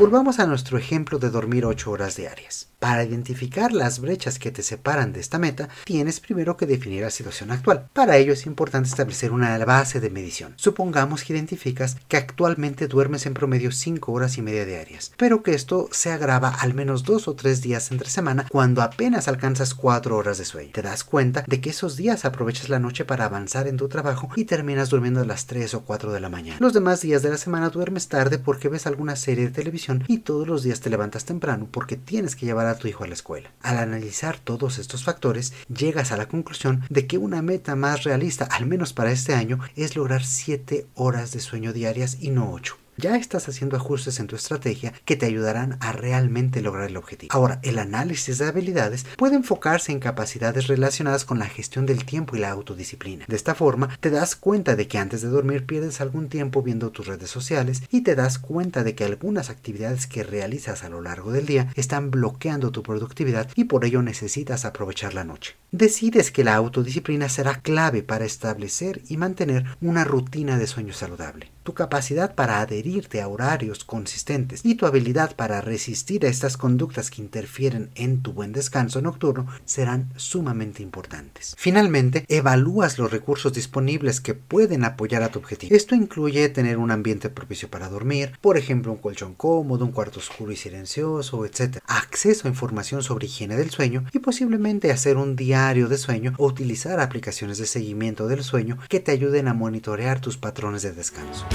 Volvamos 0.03 0.41
a 0.41 0.47
nuestro 0.47 0.79
ejemplo 0.79 1.21
de 1.21 1.31
dormir 1.31 1.65
8 1.65 1.89
horas 1.89 2.17
diarias. 2.17 2.67
Para 2.81 3.05
identificar 3.05 3.71
las 3.71 4.01
brechas 4.01 4.41
que 4.41 4.51
te 4.51 4.65
separan 4.65 5.13
de 5.13 5.21
esta 5.21 5.39
meta, 5.39 5.69
tienes 5.85 6.19
primero 6.19 6.57
que 6.57 6.67
definir 6.67 7.03
la 7.03 7.11
situación 7.11 7.53
actual. 7.53 7.89
Para 7.93 8.17
ello 8.17 8.33
es 8.33 8.45
importante 8.45 8.89
establecer 8.89 9.31
una 9.31 9.57
base 9.65 10.01
de 10.01 10.11
medición. 10.11 10.55
Supongamos 10.57 11.23
que 11.23 11.33
identificas 11.33 11.97
que 12.09 12.17
actualmente 12.17 12.89
duermes 12.89 13.27
en 13.27 13.35
promedio 13.35 13.71
5 13.71 14.11
horas 14.11 14.37
y 14.39 14.43
media 14.43 14.65
diarias, 14.65 15.13
pero 15.17 15.45
que 15.45 15.55
esto 15.55 15.89
se 15.93 16.11
agrava 16.11 16.49
al 16.49 16.75
menos 16.75 17.05
2 17.05 17.29
o 17.29 17.35
3 17.37 17.63
días 17.63 17.93
entre 17.93 18.11
semana 18.11 18.47
cuando 18.51 18.83
apenas 18.83 19.29
alcanzas 19.29 19.73
4 19.73 20.17
horas 20.17 20.39
de 20.39 20.45
sueño. 20.45 20.73
Te 20.73 20.83
das 20.83 21.05
cuenta 21.05 21.45
de 21.47 21.61
que 21.61 21.71
esos 21.71 21.97
días 21.97 22.25
aprovechas 22.25 22.69
la 22.69 22.81
noche 22.81 23.05
para 23.05 23.27
avanzar 23.27 23.69
en 23.69 23.77
tu 23.77 23.89
trabajo 23.89 24.29
y 24.35 24.47
terminas 24.47 24.91
durmiendo 24.91 25.21
a 25.21 25.25
las 25.25 25.47
3 25.47 25.75
o 25.75 25.83
4 25.83 26.11
de 26.11 26.19
la 26.19 26.29
mañana. 26.29 26.59
Los 26.59 26.73
demás 26.73 27.01
días 27.01 27.23
de 27.23 27.31
la 27.31 27.39
semana 27.39 27.71
duermes 27.71 28.09
tarde 28.09 28.41
porque 28.41 28.69
ves 28.69 28.89
alguna 28.89 29.15
serie 29.15 29.45
de 29.45 29.53
televisión 29.53 29.92
y 30.09 30.19
todos 30.19 30.47
los 30.47 30.63
días 30.63 30.81
te 30.81 30.91
levantas 30.91 31.25
temprano 31.25 31.69
porque 31.71 31.97
tienes 31.97 32.37
que 32.37 32.47
llevar 32.47 32.67
a 32.67 32.77
tu 32.77 32.89
hijo 32.89 33.05
a 33.05 33.07
la 33.07 33.15
escuela. 33.15 33.51
Al 33.63 33.79
analizar 33.79 34.39
todos 34.39 34.79
estos 34.79 35.05
factores, 35.05 35.53
llegas 35.69 36.13
a 36.13 36.17
la 36.17 36.29
conclusión 36.29 36.83
de 36.89 37.07
que 37.07 37.19
una 37.19 37.43
meta 37.43 37.77
más 37.77 38.05
realista, 38.05 38.45
al 38.45 38.67
menos 38.67 38.93
para 38.93 39.13
este 39.13 39.35
año, 39.35 39.59
es 39.77 39.97
lograr 39.97 40.25
7 40.25 40.87
horas 40.95 41.33
de 41.33 41.41
sueño 41.41 41.73
diarias 41.73 42.19
y 42.21 42.31
no 42.31 42.53
8 42.53 42.82
ya 42.97 43.17
estás 43.17 43.49
haciendo 43.49 43.77
ajustes 43.77 44.21
en 44.21 44.27
tu 44.27 44.37
estrategia 44.37 44.93
que 45.05 45.17
te 45.17 45.27
ayudarán 45.27 45.79
a 45.81 45.93
realmente 45.93 46.63
lograr 46.63 46.89
el 46.89 46.97
objetivo. 46.97 47.35
Ahora, 47.35 47.61
el 47.63 47.79
análisis 47.79 48.39
de 48.39 48.47
habilidades 48.47 49.07
puede 49.17 49.37
enfocarse 49.37 49.93
en 49.93 50.01
capacidades 50.01 50.67
relacionadas 50.67 51.25
con 51.25 51.39
la 51.39 51.47
gestión 51.47 51.87
del 51.87 52.05
tiempo 52.05 52.37
y 52.37 52.41
la 52.41 52.51
autodisciplina. 52.51 53.25
De 53.29 53.37
esta 53.37 53.55
forma, 53.55 53.89
te 54.01 54.11
das 54.11 54.37
cuenta 54.37 54.77
de 54.77 54.89
que 54.89 54.99
antes 54.99 55.23
de 55.23 55.29
dormir 55.29 55.67
pierdes 55.67 56.01
algún 56.01 56.29
tiempo 56.29 56.63
viendo 56.63 56.91
tus 56.91 57.07
redes 57.07 57.31
sociales 57.31 57.83
y 57.91 58.03
te 58.03 58.15
das 58.15 58.39
cuenta 58.39 58.85
de 58.85 58.95
que 58.95 59.05
algunas 59.05 59.51
actividades 59.51 60.07
que 60.07 60.23
realizas 60.23 60.85
a 60.85 60.89
lo 60.89 61.01
largo 61.01 61.33
del 61.33 61.47
día 61.47 61.73
están 61.75 62.11
bloqueando 62.11 62.73
tu 62.73 62.83
productividad 62.83 63.49
y 63.55 63.65
por 63.65 63.85
ello 63.85 64.03
necesitas 64.03 64.65
aprovechar 64.65 65.15
la 65.15 65.25
noche. 65.25 65.62
Decides 65.75 66.31
que 66.31 66.45
la 66.45 66.55
autodisciplina 66.55 67.31
será 67.31 67.63
clave 67.63 68.03
para 68.03 68.27
establecer 68.27 69.01
y 69.09 69.17
mantener 69.17 69.65
una 69.81 70.05
rutina 70.05 70.59
de 70.59 70.67
sueño 70.67 70.93
saludable. 70.93 71.51
Tu 71.63 71.73
capacidad 71.73 72.35
para 72.35 72.61
adherirte 72.61 73.23
a 73.23 73.29
horarios 73.29 73.85
consistentes 73.85 74.61
y 74.65 74.75
tu 74.75 74.85
habilidad 74.85 75.35
para 75.35 75.63
resistir 75.63 76.27
a 76.27 76.29
estas 76.29 76.59
conductas 76.59 77.11
que 77.11 77.23
interfieren 77.23 77.89
en 77.95 78.21
tu 78.21 78.35
buen 78.35 78.53
descanso 78.53 79.01
nocturno 79.01 79.47
serán 79.65 80.13
sumamente 80.17 80.83
importantes. 80.83 81.55
Finalmente, 81.57 82.27
evalúas 82.29 82.99
los 82.99 83.11
recursos 83.11 83.55
disponibles 83.55 84.21
que 84.21 84.35
pueden 84.35 84.85
apoyar 84.85 85.23
a 85.23 85.31
tu 85.31 85.39
objetivo. 85.39 85.75
Esto 85.75 85.95
incluye 85.95 86.49
tener 86.51 86.77
un 86.77 86.91
ambiente 86.91 87.31
propicio 87.31 87.71
para 87.71 87.89
dormir, 87.89 88.33
por 88.43 88.59
ejemplo 88.59 88.93
un 88.93 88.99
colchón 88.99 89.35
cómodo, 89.35 89.87
un 89.87 89.93
cuarto 89.93 90.19
oscuro 90.19 90.53
y 90.53 90.57
silencioso, 90.57 91.47
etc. 91.47 91.79
Acceso 91.87 92.47
a 92.47 92.51
información 92.51 93.03
sobre 93.03 93.27
higiene 93.27 93.57
del 93.57 93.71
sueño 93.71 94.05
y 94.13 94.19
posiblemente 94.19 94.91
hacer 94.91 95.17
un 95.17 95.37
diario 95.63 95.89
de 95.89 95.97
sueño 95.97 96.33
o 96.39 96.47
utilizar 96.47 96.99
aplicaciones 96.99 97.57
de 97.59 97.67
seguimiento 97.67 98.27
del 98.27 98.43
sueño 98.43 98.79
que 98.89 98.99
te 98.99 99.13
ayuden 99.13 99.47
a 99.47 99.55
monitorear 99.55 100.21
tus 100.21 100.37
patrones 100.37 100.83
de 100.83 100.93
descanso. 100.93 101.47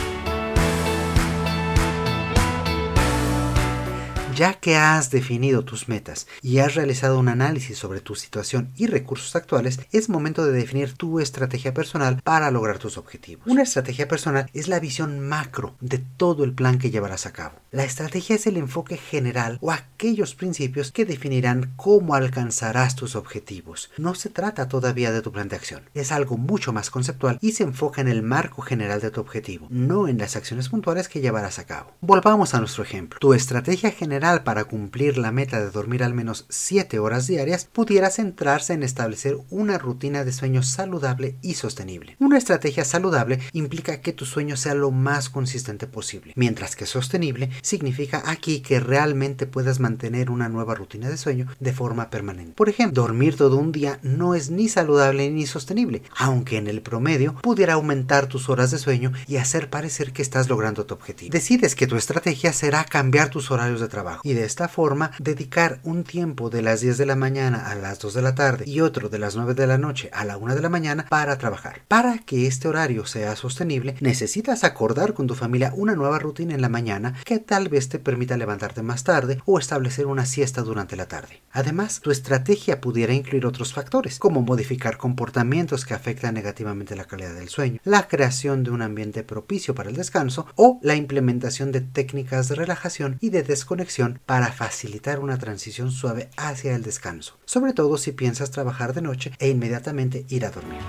Ya 4.38 4.54
que 4.54 4.76
has 4.76 5.10
definido 5.10 5.66
tus 5.66 5.90
metas 5.90 6.28
y 6.44 6.60
has 6.60 6.76
realizado 6.76 7.18
un 7.18 7.28
análisis 7.28 7.76
sobre 7.76 8.02
tu 8.02 8.14
situación 8.14 8.70
y 8.78 8.86
recursos 8.86 9.36
actuales, 9.36 9.80
es 9.92 10.10
momento 10.10 10.46
de 10.46 10.52
definir 10.52 10.94
tu 10.94 11.20
estrategia 11.20 11.74
personal 11.74 12.22
para 12.24 12.52
lograr 12.52 12.78
tus 12.78 13.00
objetivos. 13.00 13.48
Una 13.48 13.64
estrategia 13.64 14.08
personal 14.08 14.48
es 14.54 14.68
la 14.68 14.80
visión 14.80 15.28
macro 15.28 15.74
de 15.80 15.98
todo 15.98 16.44
el 16.44 16.54
plan 16.54 16.78
que 16.78 16.92
llevarás 16.92 17.26
a 17.26 17.34
cabo. 17.34 17.56
La 17.72 17.84
estrategia 17.84 18.36
es 18.36 18.46
el 18.46 18.58
enfoque 18.58 18.98
general 18.98 19.58
o 19.60 19.72
aquellos 19.72 20.36
principios 20.36 20.92
que 20.92 21.06
definirán 21.06 21.74
cómo 21.76 22.14
alcanzarás 22.14 22.96
tus 22.96 23.16
objetivos. 23.16 23.90
No 23.98 24.14
se 24.14 24.30
trata 24.30 24.68
todavía 24.68 25.12
de 25.12 25.24
tu 25.24 25.32
plan 25.32 25.48
de 25.48 25.56
acción, 25.56 25.90
es 25.96 26.12
algo 26.12 26.38
mucho 26.38 26.72
más 26.74 26.92
conceptual 26.92 27.40
y 27.42 27.54
se 27.54 27.64
enfoca 27.64 28.02
en 28.02 28.08
el 28.08 28.22
marco 28.22 28.62
general 28.62 29.02
de 29.02 29.10
tu 29.10 29.20
objetivo, 29.20 29.66
no 29.72 30.08
en 30.08 30.20
las 30.20 30.36
acciones 30.36 30.70
puntuales 30.70 31.10
que 31.10 31.22
llevarás 31.22 31.58
a 31.58 31.66
cabo. 31.66 31.94
Volvamos 32.02 32.54
a 32.54 32.60
nuestro 32.60 32.84
ejemplo. 32.84 33.18
Tu 33.20 33.34
estrategia 33.34 33.90
general 33.90 34.27
para 34.28 34.66
cumplir 34.66 35.18
la 35.18 35.32
meta 35.32 35.60
de 35.60 35.72
dormir 35.72 36.04
al 36.04 36.14
menos 36.14 36.46
7 36.50 37.00
horas 37.00 37.28
diarias 37.28 37.70
pudiera 37.72 38.10
centrarse 38.10 38.74
en 38.74 38.84
establecer 38.84 39.38
una 39.50 39.78
rutina 39.78 40.26
de 40.26 40.34
sueño 40.34 40.64
saludable 40.64 41.38
y 41.42 41.54
sostenible. 41.54 42.18
Una 42.20 42.38
estrategia 42.38 42.84
saludable 42.84 43.40
implica 43.54 44.02
que 44.02 44.12
tu 44.12 44.26
sueño 44.26 44.58
sea 44.58 44.74
lo 44.74 44.92
más 44.92 45.30
consistente 45.30 45.88
posible, 45.88 46.34
mientras 46.36 46.76
que 46.76 46.86
sostenible 46.86 47.50
significa 47.62 48.22
aquí 48.26 48.60
que 48.60 48.82
realmente 48.82 49.46
puedas 49.48 49.80
mantener 49.80 50.30
una 50.30 50.50
nueva 50.50 50.76
rutina 50.76 51.08
de 51.08 51.18
sueño 51.18 51.48
de 51.62 51.72
forma 51.72 52.10
permanente. 52.10 52.54
Por 52.54 52.68
ejemplo, 52.68 53.04
dormir 53.04 53.38
todo 53.38 53.56
un 53.56 53.72
día 53.72 54.00
no 54.04 54.36
es 54.36 54.50
ni 54.50 54.68
saludable 54.68 55.30
ni 55.30 55.46
sostenible, 55.46 56.04
aunque 56.18 56.58
en 56.58 56.68
el 56.68 56.82
promedio 56.82 57.36
pudiera 57.36 57.76
aumentar 57.76 58.28
tus 58.28 58.50
horas 58.50 58.72
de 58.72 58.78
sueño 58.78 59.14
y 59.26 59.38
hacer 59.38 59.70
parecer 59.70 60.12
que 60.12 60.22
estás 60.22 60.50
logrando 60.50 60.86
tu 60.86 60.96
objetivo. 60.96 61.32
Decides 61.32 61.76
que 61.76 61.88
tu 61.88 61.96
estrategia 61.96 62.52
será 62.52 62.84
cambiar 62.84 63.30
tus 63.30 63.52
horarios 63.52 63.80
de 63.80 63.88
trabajo 63.88 64.17
y 64.24 64.34
de 64.34 64.46
esta 64.46 64.68
forma 64.68 65.12
dedicar 65.20 65.80
un 65.84 66.04
tiempo 66.04 66.50
de 66.50 66.62
las 66.62 66.82
10 66.82 66.98
de 66.98 67.06
la 67.06 67.16
mañana 67.16 67.70
a 67.70 67.76
las 67.76 68.00
2 68.00 68.14
de 68.14 68.22
la 68.22 68.36
tarde 68.36 68.66
y 68.68 68.82
otro 68.82 69.10
de 69.10 69.20
las 69.20 69.36
9 69.36 69.54
de 69.54 69.68
la 69.68 69.78
noche 69.78 70.10
a 70.14 70.26
la 70.26 70.38
1 70.38 70.56
de 70.56 70.62
la 70.62 70.70
mañana 70.70 71.06
para 71.10 71.38
trabajar. 71.38 71.82
Para 71.88 72.20
que 72.20 72.48
este 72.48 72.68
horario 72.68 73.06
sea 73.06 73.36
sostenible, 73.36 73.96
necesitas 74.00 74.64
acordar 74.64 75.14
con 75.14 75.28
tu 75.28 75.36
familia 75.36 75.74
una 75.76 75.96
nueva 75.96 76.20
rutina 76.20 76.54
en 76.54 76.62
la 76.62 76.70
mañana 76.70 77.16
que 77.26 77.40
tal 77.40 77.70
vez 77.70 77.90
te 77.90 78.00
permita 78.00 78.38
levantarte 78.38 78.82
más 78.82 79.04
tarde 79.04 79.42
o 79.46 79.60
establecer 79.60 80.06
una 80.06 80.26
siesta 80.26 80.62
durante 80.62 80.96
la 80.96 81.08
tarde. 81.08 81.42
Además, 81.52 82.02
tu 82.02 82.12
estrategia 82.12 82.82
pudiera 82.82 83.14
incluir 83.14 83.46
otros 83.46 83.74
factores, 83.74 84.20
como 84.20 84.42
modificar 84.42 84.98
comportamientos 84.98 85.86
que 85.86 85.94
afectan 85.94 86.36
negativamente 86.36 86.96
la 86.96 87.06
calidad 87.06 87.34
del 87.34 87.50
sueño, 87.50 87.80
la 87.84 88.08
creación 88.08 88.64
de 88.64 88.72
un 88.72 88.82
ambiente 88.82 89.24
propicio 89.24 89.76
para 89.76 89.90
el 89.90 89.96
descanso 89.96 90.48
o 90.56 90.80
la 90.82 90.96
implementación 90.96 91.72
de 91.72 91.82
técnicas 91.82 92.48
de 92.50 92.56
relajación 92.56 93.18
y 93.20 93.30
de 93.30 93.44
desconexión 93.44 94.07
para 94.16 94.52
facilitar 94.52 95.20
una 95.20 95.38
transición 95.38 95.92
suave 95.92 96.30
hacia 96.38 96.76
el 96.76 96.84
descanso, 96.84 97.38
sobre 97.46 97.74
todo 97.74 97.98
si 97.98 98.12
piensas 98.12 98.52
trabajar 98.52 98.94
de 98.94 99.02
noche 99.02 99.32
e 99.40 99.50
inmediatamente 99.50 100.26
ir 100.30 100.46
a 100.46 100.52
dormir. 100.52 100.82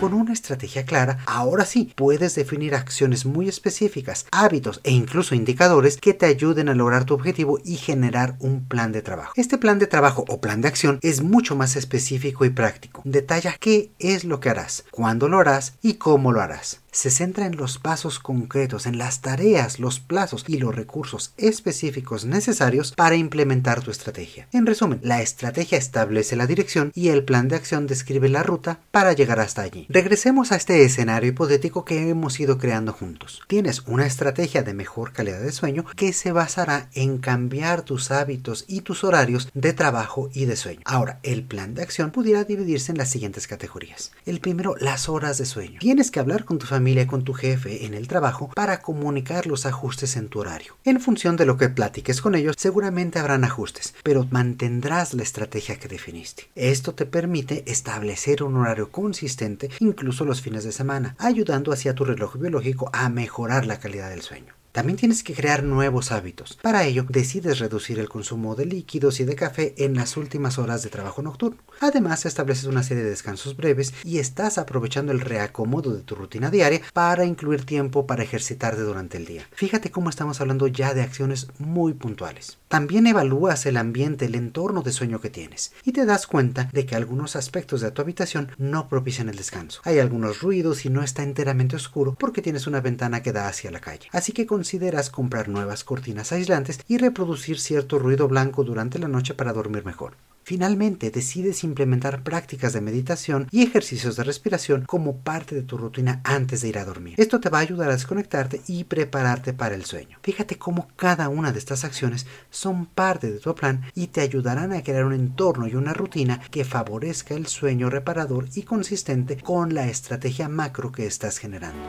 Con 0.00 0.14
una 0.14 0.32
estrategia 0.32 0.86
clara, 0.86 1.18
ahora 1.26 1.66
sí 1.66 1.92
puedes 1.94 2.34
definir 2.34 2.74
acciones 2.74 3.26
muy 3.26 3.50
específicas, 3.50 4.24
hábitos 4.32 4.80
e 4.82 4.92
incluso 4.92 5.34
indicadores 5.34 5.98
que 5.98 6.14
te 6.14 6.24
ayuden 6.24 6.70
a 6.70 6.74
lograr 6.74 7.04
tu 7.04 7.12
objetivo 7.12 7.60
y 7.62 7.76
generar 7.76 8.36
un 8.40 8.64
plan 8.64 8.92
de 8.92 9.02
trabajo. 9.02 9.34
Este 9.36 9.58
plan 9.58 9.78
de 9.78 9.86
trabajo 9.86 10.24
o 10.28 10.40
plan 10.40 10.62
de 10.62 10.68
acción 10.68 10.98
es 11.02 11.22
mucho 11.22 11.54
más 11.54 11.76
específico 11.76 12.46
y 12.46 12.50
práctico. 12.50 13.02
Detalla 13.04 13.56
qué 13.60 13.90
es 13.98 14.24
lo 14.24 14.40
que 14.40 14.48
harás, 14.48 14.84
cuándo 14.90 15.28
lo 15.28 15.38
harás 15.38 15.74
y 15.82 15.94
cómo 15.94 16.32
lo 16.32 16.40
harás 16.40 16.80
se 16.92 17.10
centra 17.10 17.46
en 17.46 17.56
los 17.56 17.78
pasos 17.78 18.18
concretos, 18.18 18.86
en 18.86 18.98
las 18.98 19.20
tareas, 19.20 19.78
los 19.78 20.00
plazos 20.00 20.44
y 20.48 20.58
los 20.58 20.74
recursos 20.74 21.32
específicos 21.36 22.24
necesarios 22.24 22.92
para 22.92 23.16
implementar 23.16 23.82
tu 23.82 23.90
estrategia. 23.90 24.48
En 24.52 24.66
resumen, 24.66 25.00
la 25.02 25.22
estrategia 25.22 25.78
establece 25.78 26.36
la 26.36 26.46
dirección 26.46 26.92
y 26.94 27.08
el 27.08 27.24
plan 27.24 27.48
de 27.48 27.56
acción 27.56 27.86
describe 27.86 28.28
la 28.28 28.42
ruta 28.42 28.80
para 28.90 29.12
llegar 29.12 29.40
hasta 29.40 29.62
allí. 29.62 29.86
Regresemos 29.92 30.52
a 30.52 30.56
este 30.56 30.84
escenario 30.84 31.30
hipotético 31.30 31.84
que 31.84 32.08
hemos 32.08 32.38
ido 32.38 32.58
creando 32.58 32.92
juntos. 32.92 33.42
Tienes 33.48 33.82
una 33.86 34.06
estrategia 34.06 34.62
de 34.62 34.72
mejor 34.72 35.12
calidad 35.12 35.40
de 35.40 35.50
sueño 35.52 35.84
que 35.96 36.12
se 36.12 36.30
basará 36.30 36.88
en 36.94 37.18
cambiar 37.18 37.82
tus 37.82 38.10
hábitos 38.10 38.64
y 38.68 38.82
tus 38.82 39.02
horarios 39.02 39.48
de 39.52 39.72
trabajo 39.72 40.30
y 40.32 40.44
de 40.44 40.56
sueño. 40.56 40.80
Ahora, 40.84 41.18
el 41.24 41.42
plan 41.42 41.74
de 41.74 41.82
acción 41.82 42.12
pudiera 42.12 42.44
dividirse 42.44 42.92
en 42.92 42.98
las 42.98 43.10
siguientes 43.10 43.48
categorías. 43.48 44.12
El 44.26 44.40
primero, 44.40 44.76
las 44.78 45.08
horas 45.08 45.38
de 45.38 45.44
sueño. 45.44 45.80
Tienes 45.80 46.12
que 46.12 46.20
hablar 46.20 46.44
con 46.44 46.58
tu 46.58 46.66
familia 46.66 46.80
familia 46.80 47.06
con 47.06 47.24
tu 47.24 47.34
jefe 47.34 47.84
en 47.84 47.92
el 47.92 48.08
trabajo 48.08 48.48
para 48.54 48.80
comunicar 48.80 49.46
los 49.46 49.66
ajustes 49.66 50.16
en 50.16 50.28
tu 50.28 50.40
horario. 50.40 50.78
En 50.84 50.98
función 50.98 51.36
de 51.36 51.44
lo 51.44 51.58
que 51.58 51.68
platiques 51.68 52.22
con 52.22 52.34
ellos, 52.34 52.54
seguramente 52.56 53.18
habrán 53.18 53.44
ajustes, 53.44 53.92
pero 54.02 54.26
mantendrás 54.30 55.12
la 55.12 55.22
estrategia 55.22 55.78
que 55.78 55.88
definiste. 55.88 56.48
Esto 56.54 56.94
te 56.94 57.04
permite 57.04 57.64
establecer 57.66 58.42
un 58.42 58.56
horario 58.56 58.90
consistente 58.90 59.68
incluso 59.80 60.24
los 60.24 60.40
fines 60.40 60.64
de 60.64 60.72
semana, 60.72 61.16
ayudando 61.18 61.72
hacia 61.72 61.94
tu 61.94 62.04
reloj 62.04 62.36
biológico 62.36 62.90
a 62.92 63.08
mejorar 63.08 63.66
la 63.66 63.80
calidad 63.80 64.10
del 64.10 64.22
sueño. 64.22 64.54
También 64.72 64.96
tienes 64.96 65.22
que 65.22 65.34
crear 65.34 65.62
nuevos 65.62 66.12
hábitos. 66.12 66.58
Para 66.62 66.84
ello, 66.84 67.04
decides 67.08 67.58
reducir 67.58 67.98
el 67.98 68.08
consumo 68.08 68.54
de 68.54 68.66
líquidos 68.66 69.20
y 69.20 69.24
de 69.24 69.34
café 69.34 69.74
en 69.78 69.94
las 69.94 70.16
últimas 70.16 70.58
horas 70.58 70.82
de 70.82 70.90
trabajo 70.90 71.22
nocturno. 71.22 71.60
Además, 71.80 72.24
estableces 72.26 72.64
una 72.64 72.82
serie 72.82 73.02
de 73.02 73.10
descansos 73.10 73.56
breves 73.56 73.92
y 74.04 74.18
estás 74.18 74.58
aprovechando 74.58 75.12
el 75.12 75.20
reacomodo 75.20 75.92
de 75.92 76.02
tu 76.02 76.14
rutina 76.14 76.50
diaria 76.50 76.82
para 76.92 77.24
incluir 77.24 77.64
tiempo 77.64 78.06
para 78.06 78.22
ejercitarte 78.22 78.82
durante 78.82 79.16
el 79.16 79.26
día. 79.26 79.46
Fíjate 79.52 79.90
cómo 79.90 80.10
estamos 80.10 80.40
hablando 80.40 80.66
ya 80.66 80.94
de 80.94 81.02
acciones 81.02 81.48
muy 81.58 81.94
puntuales. 81.94 82.58
También 82.68 83.06
evalúas 83.08 83.66
el 83.66 83.76
ambiente, 83.76 84.26
el 84.26 84.36
entorno 84.36 84.82
de 84.82 84.92
sueño 84.92 85.20
que 85.20 85.30
tienes 85.30 85.72
y 85.84 85.92
te 85.92 86.06
das 86.06 86.28
cuenta 86.28 86.70
de 86.72 86.86
que 86.86 86.94
algunos 86.94 87.34
aspectos 87.34 87.80
de 87.80 87.90
tu 87.90 88.02
habitación 88.02 88.52
no 88.58 88.88
propician 88.88 89.28
el 89.28 89.36
descanso. 89.36 89.80
Hay 89.84 89.98
algunos 89.98 90.40
ruidos 90.40 90.84
y 90.84 90.90
no 90.90 91.02
está 91.02 91.24
enteramente 91.24 91.74
oscuro 91.76 92.14
porque 92.14 92.42
tienes 92.42 92.68
una 92.68 92.80
ventana 92.80 93.22
que 93.22 93.32
da 93.32 93.48
hacia 93.48 93.72
la 93.72 93.80
calle. 93.80 94.08
Así 94.12 94.32
que 94.32 94.46
consideras 94.60 95.08
comprar 95.08 95.48
nuevas 95.48 95.84
cortinas 95.84 96.32
aislantes 96.32 96.80
y 96.86 96.98
reproducir 96.98 97.58
cierto 97.58 97.98
ruido 97.98 98.28
blanco 98.28 98.62
durante 98.62 98.98
la 98.98 99.08
noche 99.08 99.32
para 99.32 99.54
dormir 99.54 99.86
mejor. 99.86 100.18
Finalmente, 100.42 101.10
decides 101.10 101.64
implementar 101.64 102.22
prácticas 102.22 102.74
de 102.74 102.82
meditación 102.82 103.48
y 103.50 103.62
ejercicios 103.62 104.16
de 104.16 104.24
respiración 104.24 104.84
como 104.84 105.16
parte 105.16 105.54
de 105.54 105.62
tu 105.62 105.78
rutina 105.78 106.20
antes 106.24 106.60
de 106.60 106.68
ir 106.68 106.78
a 106.78 106.84
dormir. 106.84 107.14
Esto 107.16 107.40
te 107.40 107.48
va 107.48 107.56
a 107.56 107.62
ayudar 107.62 107.88
a 107.88 107.94
desconectarte 107.94 108.60
y 108.66 108.84
prepararte 108.84 109.54
para 109.54 109.74
el 109.74 109.86
sueño. 109.86 110.18
Fíjate 110.22 110.58
cómo 110.58 110.88
cada 110.96 111.30
una 111.30 111.52
de 111.52 111.58
estas 111.58 111.84
acciones 111.84 112.26
son 112.50 112.84
parte 112.84 113.32
de 113.32 113.38
tu 113.38 113.54
plan 113.54 113.80
y 113.94 114.08
te 114.08 114.20
ayudarán 114.20 114.74
a 114.74 114.82
crear 114.82 115.06
un 115.06 115.14
entorno 115.14 115.68
y 115.68 115.74
una 115.74 115.94
rutina 115.94 116.38
que 116.50 116.66
favorezca 116.66 117.32
el 117.32 117.46
sueño 117.46 117.88
reparador 117.88 118.46
y 118.54 118.64
consistente 118.64 119.38
con 119.38 119.72
la 119.72 119.88
estrategia 119.88 120.50
macro 120.50 120.92
que 120.92 121.06
estás 121.06 121.38
generando. 121.38 121.80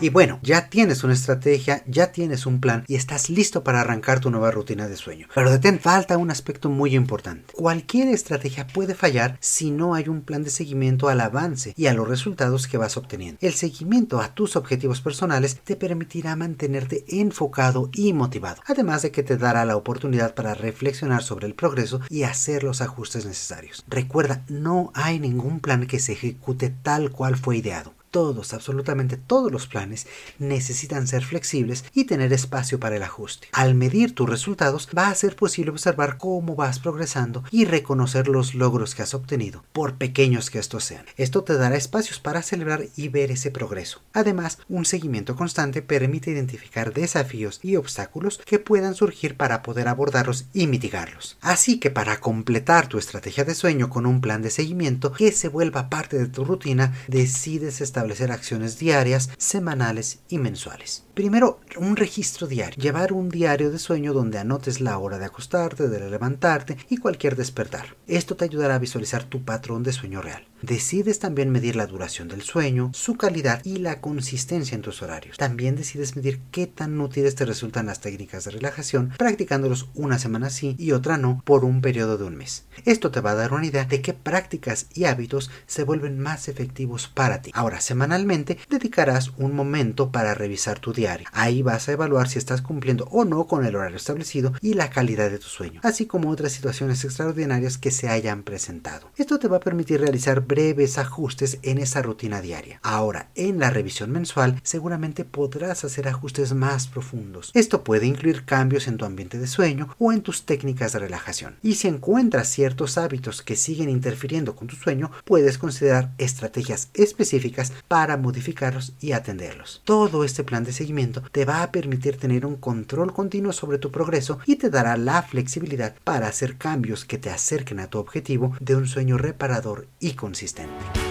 Y 0.00 0.08
bueno, 0.10 0.40
ya 0.42 0.68
tienes 0.68 1.04
una 1.04 1.14
estrategia, 1.14 1.82
ya 1.86 2.10
tienes 2.10 2.46
un 2.46 2.60
plan 2.60 2.84
y 2.88 2.96
estás 2.96 3.30
listo 3.30 3.62
para 3.62 3.80
arrancar 3.80 4.20
tu 4.20 4.30
nueva 4.30 4.50
rutina 4.50 4.88
de 4.88 4.96
sueño. 4.96 5.28
Pero 5.34 5.50
detén, 5.50 5.78
falta 5.78 6.18
un 6.18 6.30
aspecto 6.30 6.68
muy 6.68 6.94
importante. 6.96 7.54
Cualquier 7.54 8.08
estrategia 8.08 8.66
puede 8.66 8.94
fallar 8.94 9.38
si 9.40 9.70
no 9.70 9.94
hay 9.94 10.08
un 10.08 10.22
plan 10.22 10.42
de 10.42 10.50
seguimiento 10.50 11.08
al 11.08 11.20
avance 11.20 11.74
y 11.76 11.86
a 11.86 11.94
los 11.94 12.08
resultados 12.08 12.66
que 12.66 12.76
vas 12.76 12.96
obteniendo. 12.96 13.38
El 13.40 13.54
seguimiento 13.54 14.20
a 14.20 14.34
tus 14.34 14.56
objetivos 14.56 15.00
personales 15.00 15.60
te 15.62 15.76
permitirá 15.76 16.34
mantenerte 16.34 17.04
enfocado 17.08 17.88
y 17.94 18.12
motivado, 18.12 18.62
además 18.66 19.02
de 19.02 19.12
que 19.12 19.22
te 19.22 19.36
dará 19.36 19.64
la 19.64 19.76
oportunidad 19.76 20.34
para 20.34 20.54
reflexionar 20.54 21.22
sobre 21.22 21.46
el 21.46 21.54
progreso 21.54 22.00
y 22.10 22.24
hacer 22.24 22.64
los 22.64 22.80
ajustes 22.82 23.26
necesarios. 23.26 23.84
Recuerda, 23.88 24.44
no 24.48 24.90
hay 24.94 25.20
ningún 25.20 25.60
plan 25.60 25.86
que 25.86 26.00
se 26.00 26.12
ejecute 26.12 26.70
tal 26.70 27.10
cual 27.10 27.36
fue 27.36 27.58
ideado 27.58 27.94
todos, 28.14 28.54
absolutamente 28.54 29.16
todos 29.16 29.50
los 29.50 29.66
planes 29.66 30.06
necesitan 30.38 31.08
ser 31.08 31.24
flexibles 31.24 31.84
y 31.94 32.04
tener 32.04 32.32
espacio 32.32 32.78
para 32.78 32.94
el 32.94 33.02
ajuste. 33.02 33.48
Al 33.50 33.74
medir 33.74 34.14
tus 34.14 34.30
resultados 34.30 34.88
va 34.96 35.08
a 35.08 35.14
ser 35.16 35.34
posible 35.34 35.72
observar 35.72 36.16
cómo 36.16 36.54
vas 36.54 36.78
progresando 36.78 37.42
y 37.50 37.64
reconocer 37.64 38.28
los 38.28 38.54
logros 38.54 38.94
que 38.94 39.02
has 39.02 39.14
obtenido, 39.14 39.64
por 39.72 39.96
pequeños 39.96 40.48
que 40.48 40.60
estos 40.60 40.84
sean. 40.84 41.04
Esto 41.16 41.42
te 41.42 41.54
dará 41.54 41.74
espacios 41.74 42.20
para 42.20 42.42
celebrar 42.42 42.84
y 42.94 43.08
ver 43.08 43.32
ese 43.32 43.50
progreso. 43.50 44.00
Además, 44.12 44.58
un 44.68 44.84
seguimiento 44.84 45.34
constante 45.34 45.82
permite 45.82 46.30
identificar 46.30 46.94
desafíos 46.94 47.58
y 47.64 47.74
obstáculos 47.74 48.40
que 48.46 48.60
puedan 48.60 48.94
surgir 48.94 49.36
para 49.36 49.60
poder 49.64 49.88
abordarlos 49.88 50.44
y 50.52 50.68
mitigarlos. 50.68 51.36
Así 51.40 51.80
que 51.80 51.90
para 51.90 52.20
completar 52.20 52.86
tu 52.86 52.96
estrategia 52.96 53.44
de 53.44 53.56
sueño 53.56 53.90
con 53.90 54.06
un 54.06 54.20
plan 54.20 54.40
de 54.40 54.50
seguimiento 54.50 55.10
que 55.10 55.32
se 55.32 55.48
vuelva 55.48 55.90
parte 55.90 56.16
de 56.16 56.28
tu 56.28 56.44
rutina, 56.44 56.96
decides 57.08 57.80
establecer 57.80 58.03
establecer 58.04 58.32
acciones 58.32 58.78
diarias, 58.78 59.30
semanales 59.38 60.18
y 60.28 60.36
mensuales. 60.38 61.04
Primero, 61.14 61.60
un 61.78 61.96
registro 61.96 62.46
diario. 62.46 62.82
Llevar 62.82 63.14
un 63.14 63.30
diario 63.30 63.70
de 63.70 63.78
sueño 63.78 64.12
donde 64.12 64.38
anotes 64.38 64.82
la 64.82 64.98
hora 64.98 65.18
de 65.18 65.24
acostarte, 65.24 65.88
de 65.88 66.10
levantarte 66.10 66.76
y 66.90 66.98
cualquier 66.98 67.34
despertar. 67.34 67.96
Esto 68.06 68.36
te 68.36 68.44
ayudará 68.44 68.74
a 68.74 68.78
visualizar 68.78 69.24
tu 69.24 69.42
patrón 69.42 69.82
de 69.82 69.92
sueño 69.92 70.20
real. 70.20 70.46
Decides 70.64 71.18
también 71.18 71.50
medir 71.50 71.76
la 71.76 71.86
duración 71.86 72.26
del 72.26 72.40
sueño, 72.40 72.90
su 72.94 73.18
calidad 73.18 73.60
y 73.64 73.76
la 73.76 74.00
consistencia 74.00 74.74
en 74.74 74.80
tus 74.80 75.02
horarios. 75.02 75.36
También 75.36 75.76
decides 75.76 76.16
medir 76.16 76.40
qué 76.50 76.66
tan 76.66 76.98
útiles 76.98 77.34
te 77.34 77.44
resultan 77.44 77.84
las 77.84 78.00
técnicas 78.00 78.44
de 78.44 78.52
relajación, 78.52 79.12
practicándolos 79.18 79.90
una 79.92 80.18
semana 80.18 80.48
sí 80.48 80.74
y 80.78 80.92
otra 80.92 81.18
no 81.18 81.42
por 81.44 81.66
un 81.66 81.82
periodo 81.82 82.16
de 82.16 82.24
un 82.24 82.36
mes. 82.36 82.64
Esto 82.86 83.10
te 83.10 83.20
va 83.20 83.32
a 83.32 83.34
dar 83.34 83.52
una 83.52 83.66
idea 83.66 83.84
de 83.84 84.00
qué 84.00 84.14
prácticas 84.14 84.86
y 84.94 85.04
hábitos 85.04 85.50
se 85.66 85.84
vuelven 85.84 86.18
más 86.18 86.48
efectivos 86.48 87.08
para 87.08 87.42
ti. 87.42 87.50
Ahora, 87.52 87.82
semanalmente 87.82 88.56
dedicarás 88.70 89.32
un 89.36 89.54
momento 89.54 90.12
para 90.12 90.32
revisar 90.32 90.78
tu 90.78 90.94
diario. 90.94 91.28
Ahí 91.32 91.60
vas 91.60 91.90
a 91.90 91.92
evaluar 91.92 92.30
si 92.30 92.38
estás 92.38 92.62
cumpliendo 92.62 93.06
o 93.10 93.26
no 93.26 93.46
con 93.46 93.66
el 93.66 93.76
horario 93.76 93.98
establecido 93.98 94.54
y 94.62 94.72
la 94.72 94.88
calidad 94.88 95.28
de 95.28 95.38
tu 95.38 95.48
sueño, 95.48 95.80
así 95.82 96.06
como 96.06 96.30
otras 96.30 96.52
situaciones 96.52 97.04
extraordinarias 97.04 97.76
que 97.76 97.90
se 97.90 98.08
hayan 98.08 98.44
presentado. 98.44 99.10
Esto 99.18 99.38
te 99.38 99.48
va 99.48 99.58
a 99.58 99.60
permitir 99.60 100.00
realizar 100.00 100.46
breves 100.54 100.98
ajustes 100.98 101.58
en 101.62 101.78
esa 101.78 102.00
rutina 102.00 102.40
diaria. 102.40 102.78
Ahora, 102.84 103.28
en 103.34 103.58
la 103.58 103.70
revisión 103.70 104.12
mensual, 104.12 104.60
seguramente 104.62 105.24
podrás 105.24 105.84
hacer 105.84 106.06
ajustes 106.06 106.54
más 106.54 106.86
profundos. 106.86 107.50
Esto 107.54 107.82
puede 107.82 108.06
incluir 108.06 108.44
cambios 108.44 108.86
en 108.86 108.96
tu 108.96 109.04
ambiente 109.04 109.40
de 109.40 109.48
sueño 109.48 109.88
o 109.98 110.12
en 110.12 110.22
tus 110.22 110.46
técnicas 110.46 110.92
de 110.92 111.00
relajación. 111.00 111.56
Y 111.60 111.74
si 111.74 111.88
encuentras 111.88 112.46
ciertos 112.46 112.98
hábitos 112.98 113.42
que 113.42 113.56
siguen 113.56 113.90
interfiriendo 113.90 114.54
con 114.54 114.68
tu 114.68 114.76
sueño, 114.76 115.10
puedes 115.24 115.58
considerar 115.58 116.12
estrategias 116.18 116.88
específicas 116.94 117.72
para 117.88 118.16
modificarlos 118.16 118.92
y 119.00 119.10
atenderlos. 119.10 119.82
Todo 119.82 120.22
este 120.22 120.44
plan 120.44 120.62
de 120.62 120.72
seguimiento 120.72 121.24
te 121.32 121.44
va 121.44 121.64
a 121.64 121.72
permitir 121.72 122.16
tener 122.16 122.46
un 122.46 122.54
control 122.54 123.12
continuo 123.12 123.52
sobre 123.52 123.78
tu 123.78 123.90
progreso 123.90 124.38
y 124.46 124.54
te 124.54 124.70
dará 124.70 124.96
la 124.96 125.20
flexibilidad 125.22 125.96
para 126.04 126.28
hacer 126.28 126.58
cambios 126.58 127.04
que 127.04 127.18
te 127.18 127.30
acerquen 127.30 127.80
a 127.80 127.88
tu 127.88 127.98
objetivo 127.98 128.52
de 128.60 128.76
un 128.76 128.86
sueño 128.86 129.18
reparador 129.18 129.88
y 129.98 130.12
consistente 130.12 130.43
existente. 130.44 131.03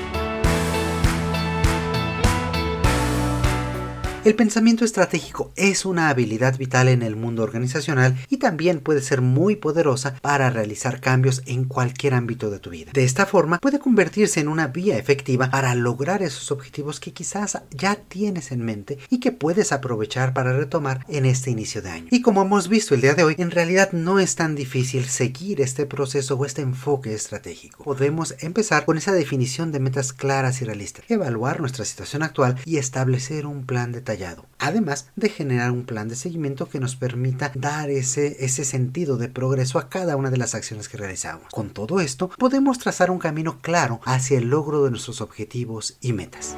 El 4.26 4.36
pensamiento 4.36 4.86
estratégico 4.86 5.52
es 5.58 5.84
una 5.86 6.08
habilidad 6.08 6.58
vital 6.58 6.88
en 6.88 7.02
el 7.02 7.18
mundo 7.18 7.44
organizacional 7.44 8.16
y 8.30 8.38
también 8.38 8.80
puede 8.80 9.02
ser 9.02 9.20
muy 9.20 9.58
poderosa 9.58 10.16
para 10.22 10.50
realizar 10.50 11.02
cambios 11.02 11.42
en 11.46 11.66
cualquier 11.66 12.14
ámbito 12.14 12.50
de 12.50 12.60
tu 12.60 12.70
vida. 12.70 12.92
De 12.94 13.04
esta 13.04 13.26
forma 13.26 13.58
puede 13.58 13.80
convertirse 13.80 14.40
en 14.40 14.48
una 14.48 14.68
vía 14.68 14.98
efectiva 14.98 15.52
para 15.52 15.76
lograr 15.76 16.24
esos 16.24 16.54
objetivos 16.54 17.02
que 17.02 17.12
quizás 17.12 17.64
ya 17.72 17.96
tienes 17.96 18.54
en 18.54 18.64
mente 18.64 18.98
y 19.10 19.20
que 19.20 19.34
puedes 19.34 19.74
aprovechar 19.74 20.34
para 20.34 20.54
retomar 20.54 21.06
en 21.10 21.26
este 21.26 21.52
inicio 21.52 21.82
de 21.82 21.90
año. 21.90 22.08
Y 22.10 22.22
como 22.22 22.44
hemos 22.44 22.70
visto 22.70 22.96
el 22.96 23.02
día 23.02 23.16
de 23.16 23.26
hoy, 23.26 23.36
en 23.38 23.52
realidad 23.52 23.92
no 23.92 24.20
es 24.20 24.36
tan 24.38 24.56
difícil 24.56 25.04
seguir 25.04 25.60
este 25.60 25.86
proceso 25.86 26.36
o 26.36 26.46
este 26.46 26.62
enfoque 26.62 27.14
estratégico. 27.14 27.84
Podemos 27.84 28.36
empezar 28.40 28.86
con 28.86 28.98
esa 28.98 29.12
definición 29.12 29.74
de 29.74 29.82
metas 29.82 30.14
claras 30.14 30.62
y 30.62 30.66
realistas, 30.66 31.04
evaluar 31.10 31.60
nuestra 31.60 31.84
situación 31.84 32.24
actual 32.24 32.56
y 32.64 32.78
establecer 32.78 33.46
un 33.46 33.66
plan 33.66 33.92
de 34.18 34.46
además 34.60 35.10
de 35.16 35.30
generar 35.30 35.72
un 35.72 35.86
plan 35.86 36.08
de 36.08 36.16
seguimiento 36.16 36.70
que 36.70 36.80
nos 36.80 36.96
permita 36.96 37.52
dar 37.56 37.90
ese 37.90 38.66
sentido 38.66 39.18
de 39.18 39.30
progreso 39.30 39.80
a 39.80 39.90
cada 39.90 40.16
una 40.16 40.30
de 40.30 40.38
las 40.38 40.56
acciones 40.56 40.88
que 40.88 40.98
realizamos. 40.98 41.48
Con 41.52 41.70
todo 41.70 42.00
esto, 42.00 42.30
podemos 42.38 42.80
trazar 42.80 43.12
un 43.12 43.20
camino 43.20 43.60
claro 43.62 44.00
hacia 44.06 44.38
el 44.38 44.50
logro 44.50 44.84
de 44.84 44.92
nuestros 44.92 45.22
objetivos 45.22 45.98
y 46.02 46.14
metas. 46.14 46.56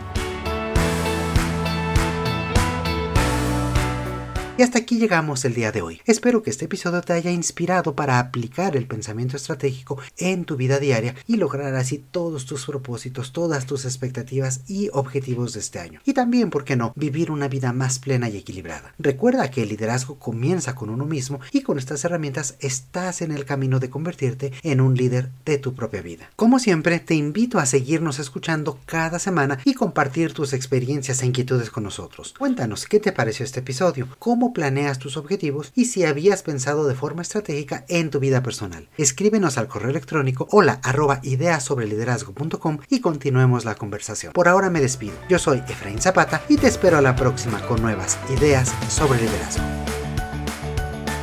Y 4.57 4.63
hasta 4.63 4.79
aquí 4.79 4.97
llegamos 4.97 5.43
el 5.43 5.53
día 5.53 5.73
de 5.73 5.81
hoy. 5.81 6.01
Espero 6.05 6.41
que 6.41 6.49
este 6.49 6.63
episodio 6.63 7.01
te 7.01 7.11
haya 7.11 7.29
inspirado 7.29 7.93
para 7.93 8.19
aplicar 8.19 8.77
el 8.77 8.87
pensamiento 8.87 9.35
estratégico 9.35 9.99
en 10.17 10.45
tu 10.45 10.55
vida 10.55 10.79
diaria 10.79 11.13
y 11.27 11.35
lograr 11.35 11.75
así 11.75 11.97
todos 12.09 12.45
tus 12.45 12.65
propósitos, 12.65 13.33
todas 13.33 13.65
tus 13.65 13.83
expectativas 13.83 14.61
y 14.65 14.89
objetivos 14.93 15.51
de 15.51 15.59
este 15.59 15.79
año. 15.79 15.99
Y 16.05 16.13
también, 16.13 16.51
¿por 16.51 16.63
qué 16.63 16.77
no?, 16.77 16.93
vivir 16.95 17.31
una 17.31 17.49
vida 17.49 17.73
más 17.73 17.99
plena 17.99 18.29
y 18.29 18.37
equilibrada. 18.37 18.93
Recuerda 18.97 19.51
que 19.51 19.63
el 19.63 19.69
liderazgo 19.69 20.19
comienza 20.19 20.73
con 20.73 20.89
uno 20.89 21.03
mismo 21.03 21.41
y 21.51 21.59
con 21.59 21.77
estas 21.77 22.05
herramientas 22.05 22.55
estás 22.61 23.21
en 23.21 23.33
el 23.33 23.43
camino 23.43 23.81
de 23.81 23.89
convertirte 23.89 24.53
en 24.63 24.79
un 24.79 24.95
líder 24.95 25.31
de 25.43 25.57
tu 25.57 25.75
propia 25.75 26.01
vida. 26.01 26.29
Como 26.37 26.59
siempre, 26.59 27.01
te 27.01 27.15
invito 27.15 27.59
a 27.59 27.65
seguirnos 27.65 28.19
escuchando 28.19 28.79
cada 28.85 29.19
semana 29.19 29.59
y 29.65 29.73
compartir 29.73 30.31
tus 30.31 30.53
experiencias 30.53 31.21
e 31.21 31.25
inquietudes 31.25 31.71
con 31.71 31.83
nosotros. 31.83 32.33
Cuéntanos 32.39 32.85
qué 32.85 33.01
te 33.01 33.11
pareció 33.11 33.43
este 33.43 33.59
episodio, 33.59 34.07
cómo 34.17 34.44
planeas 34.53 34.99
tus 34.99 35.17
objetivos 35.17 35.71
y 35.75 35.85
si 35.85 36.03
habías 36.03 36.43
pensado 36.43 36.87
de 36.87 36.95
forma 36.95 37.21
estratégica 37.21 37.85
en 37.87 38.09
tu 38.09 38.19
vida 38.19 38.43
personal. 38.43 38.87
Escríbenos 38.97 39.57
al 39.57 39.67
correo 39.67 39.89
electrónico 39.89 40.47
hola 40.51 40.79
arroba 40.83 41.19
ideasobreliderazgo.com 41.23 42.79
y 42.89 43.01
continuemos 43.01 43.65
la 43.65 43.75
conversación. 43.75 44.33
Por 44.33 44.47
ahora 44.47 44.69
me 44.69 44.81
despido. 44.81 45.15
Yo 45.29 45.39
soy 45.39 45.59
Efraín 45.67 45.99
Zapata 45.99 46.41
y 46.49 46.57
te 46.57 46.67
espero 46.67 46.97
a 46.97 47.01
la 47.01 47.15
próxima 47.15 47.61
con 47.67 47.81
nuevas 47.81 48.17
ideas 48.29 48.73
sobre 48.89 49.21
liderazgo. 49.21 50.04